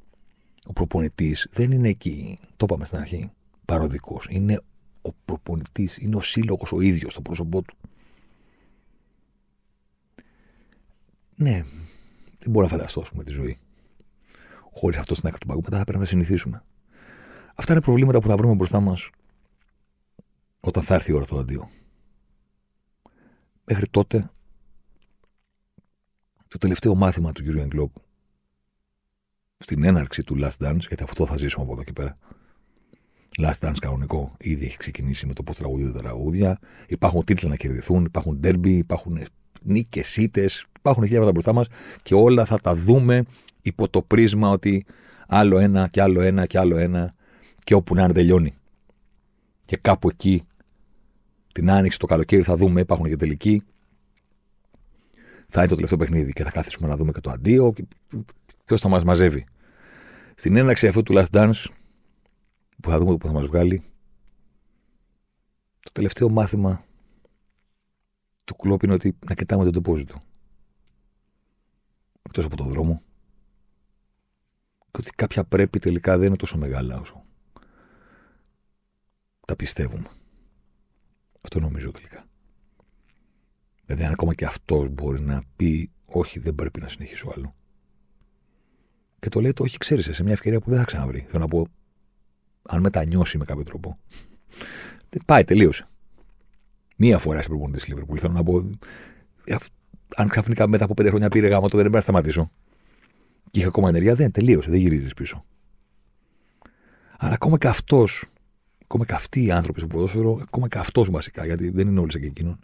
[0.66, 2.38] ο προπονητής δεν είναι εκεί.
[2.58, 3.32] Το είπαμε στην αρχή.
[3.66, 4.28] Παροδικός.
[4.30, 4.62] Είναι
[5.02, 7.78] ο προπονητής, είναι ο σύλλογος ο ίδιος στο πρόσωπό του.
[11.36, 11.64] Ναι,
[12.40, 13.58] δεν μπορώ να φανταστώ με τη ζωή.
[14.72, 16.64] Χωρίς αυτό στην άκρη του παγκού, μετά θα πρέπει να συνηθίσουμε.
[17.56, 19.10] Αυτά είναι προβλήματα που θα βρούμε μπροστά μας
[20.60, 21.70] όταν θα έρθει η ώρα του αντίο.
[23.64, 24.30] Μέχρι τότε,
[26.48, 28.02] το τελευταίο μάθημα του Julian Globe
[29.58, 32.18] στην έναρξη του Last Dance, γιατί αυτό θα ζήσουμε από εδώ και πέρα.
[33.38, 36.60] Last Dance κανονικό, ήδη έχει ξεκινήσει με το πώς τραγουδίζονται τα τραγούδια.
[36.88, 39.18] Υπάρχουν τίτλοι να κερδιθούν, υπάρχουν derby, υπάρχουν
[39.64, 41.68] νίκες, ήττες, υπάρχουν χιλιάδε μπροστά μας
[42.04, 43.24] και όλα θα τα δούμε
[43.62, 44.86] υπό το πρίσμα ότι
[45.28, 47.14] άλλο ένα και άλλο ένα και άλλο ένα
[47.64, 48.54] και όπου να είναι τελειώνει.
[49.62, 50.44] Και κάπου εκεί,
[51.52, 53.64] την άνοιξη, το καλοκαίρι θα δούμε, υπάρχουν και τελικοί.
[55.50, 57.74] Θα είναι το τελευταίο παιχνίδι και θα κάθισουμε να δούμε και το αντίο.
[58.66, 59.46] Ποιος θα μας μαζεύει.
[60.36, 61.66] Στην έναρξη αυτού του Last Dance,
[62.82, 63.84] που θα δούμε που θα μας βγάλει,
[65.80, 66.84] το τελευταίο μάθημα
[68.44, 70.22] του κλόπ είναι ότι να κοιτάμε τον τεπόζιτο.
[72.22, 73.02] Εκτός από τον δρόμο.
[74.92, 77.24] Και ότι κάποια πρέπει τελικά δεν είναι τόσο μεγάλα όσο
[79.46, 80.08] τα πιστεύουμε.
[81.42, 82.26] Αυτό νομίζω τελικά.
[83.86, 87.56] Δηλαδή, αν ακόμα και αυτός μπορεί να πει, Όχι, δεν πρέπει να συνεχίσω άλλο.
[89.20, 91.26] Και το λέει το όχι, ξέρει, σε μια ευκαιρία που δεν θα ξαναβρει.
[91.30, 91.68] Θέλω να πω,
[92.62, 94.00] αν μετανιώσει με κάποιο τρόπο.
[95.26, 95.88] Πάει, τελείωσε.
[96.96, 98.18] Μία φορά σε προπονητή τη Λίβερπουλ.
[98.20, 98.70] Θέλω να πω,
[100.16, 102.52] αν ξαφνικά μετά από πέντε χρόνια πήρε γάμο, το δεν πρέπει να σταματήσω.
[103.52, 105.46] Και είχα ακόμα ενεργεία, δεν τελείωσε, δεν γυρίζεις πίσω.
[107.18, 108.28] Αλλά ακόμα και αυτός
[108.94, 112.12] ακόμα και αυτοί οι άνθρωποι στο ποδόσφαιρο, ακόμα και αυτός βασικά, γιατί δεν είναι όλοι
[112.12, 112.60] σε εκείνον,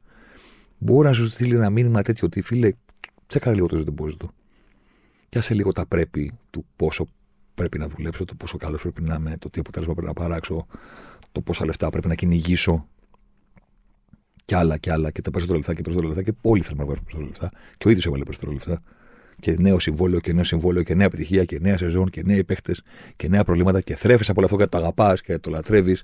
[0.78, 2.72] μπορεί να σου στείλει ένα μήνυμα τέτοιο ότι φίλε,
[3.28, 4.30] τσέκα λίγο το ζωτοπόζητο.
[5.30, 7.08] Και άσε λίγο τα πρέπει του πόσο
[7.54, 10.66] πρέπει να δουλέψω, το πόσο καλός πρέπει να είμαι, το τι αποτέλεσμα πρέπει να παράξω,
[11.32, 12.88] το πόσα λεφτά πρέπει να κυνηγήσω.
[14.50, 16.32] Και άλλα και άλλα και τα περισσότερα λεφτά και περισσότερα λεφτά.
[16.32, 17.76] Και όλοι θέλουμε να βάλουμε περισσότερα λεφτά.
[17.78, 18.82] Και ο ίδιος έβαλε περισσότερα λεφτά
[19.40, 22.82] και νέο συμβόλαιο και νέο συμβόλαιο και νέα επιτυχία και νέα σεζόν και νέοι παίχτες
[23.16, 26.02] και νέα προβλήματα και θρέφει από όλο αυτό γιατί το αγαπάς και το λατρεύεις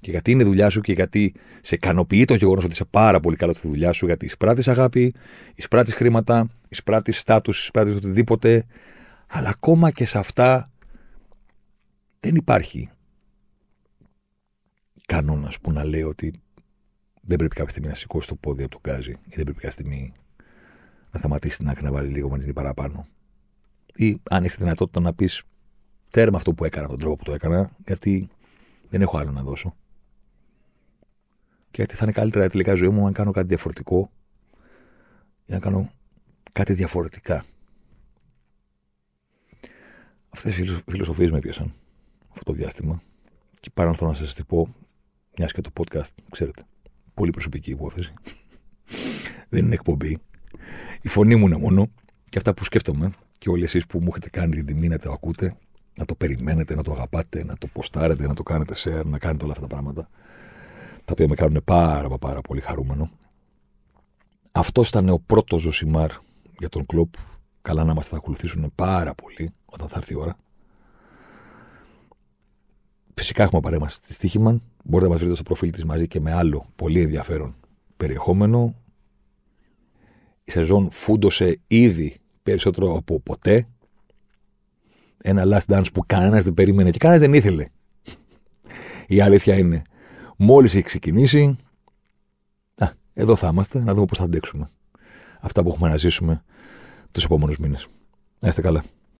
[0.00, 3.36] και γιατί είναι δουλειά σου και γιατί σε ικανοποιεί το γεγονός ότι είσαι πάρα πολύ
[3.36, 5.14] καλός στη δουλειά σου, γιατί εισπράττεις αγάπη,
[5.54, 8.66] εισπράττεις χρήματα, εισπράττεις στάτους, εισπράττεις οτιδήποτε.
[9.26, 10.70] Αλλά ακόμα και σε αυτά
[12.20, 12.90] δεν υπάρχει
[15.06, 16.32] κανόνας που να λέει ότι
[17.24, 19.70] δεν πρέπει κάποια στιγμή να σηκώσει το πόδι από τον γκάζι ή δεν πρέπει κάποια
[19.70, 20.12] στιγμή
[21.10, 23.06] να σταματήσει την άκρη να βάλει λίγο βενζίνη παραπάνω.
[23.94, 25.42] Ή αν έχει τη δυνατότητα να πεις
[26.10, 28.28] τέρμα αυτό που έκανα, τον τρόπο που το έκανα, γιατί
[28.88, 29.76] δεν έχω άλλο να δώσω.
[31.70, 34.10] Και γιατί θα είναι καλύτερα τελικά η ζωή μου αν κάνω κάτι διαφορετικό
[35.46, 35.90] ή να κάνω
[36.52, 37.44] κάτι διαφορετικά.
[40.30, 41.74] Αυτές οι φιλοσοφίες με έπιασαν.
[42.28, 43.02] Αυτό το διάστημα.
[43.60, 44.74] Και πάρα θέλω να σας την πω,
[45.38, 46.62] μιας και το podcast, ξέρετε,
[47.14, 48.12] πολύ προσωπική υπόθεση.
[49.48, 50.18] Δεν είναι εκπομπή.
[51.02, 51.90] Η φωνή μου είναι μόνο
[52.28, 55.12] και αυτά που σκέφτομαι και όλοι εσείς που μου έχετε κάνει την τιμή να το
[55.12, 55.56] ακούτε,
[55.94, 59.44] να το περιμένετε, να το αγαπάτε, να το ποστάρετε, να το κάνετε share, να κάνετε
[59.44, 60.08] όλα αυτά τα πράγματα.
[61.04, 63.10] Τα οποία με κάνουν πάρα, μα πάρα πολύ χαρούμενο.
[64.52, 66.10] Αυτό ήταν ο πρώτος Ζωσιμάρ
[66.58, 67.14] για τον κλοπ.
[67.62, 70.36] Καλά να μας θα ακολουθήσουν πάρα πολύ όταν θα έρθει η ώρα.
[73.14, 74.62] Φυσικά έχουμε παρέμβαση στη Στίχημαν.
[74.84, 77.54] Μπορείτε να μας βρείτε στο προφίλ της μαζί και με άλλο πολύ ενδιαφέρον
[77.96, 78.74] περιεχόμενο.
[80.44, 83.68] Η σεζόν φούντωσε ήδη περισσότερο από ποτέ.
[85.22, 87.66] Ένα last dance που κανένας δεν περίμενε και κανένας δεν ήθελε.
[89.06, 89.82] Η αλήθεια είναι,
[90.36, 91.56] μόλις έχει ξεκινήσει,
[92.74, 94.68] α, εδώ θα είμαστε, να δούμε πώς θα αντέξουμε
[95.40, 96.42] αυτά που έχουμε να ζήσουμε
[97.12, 97.86] τους επόμενους μήνες.
[98.38, 98.84] Να είστε καλά.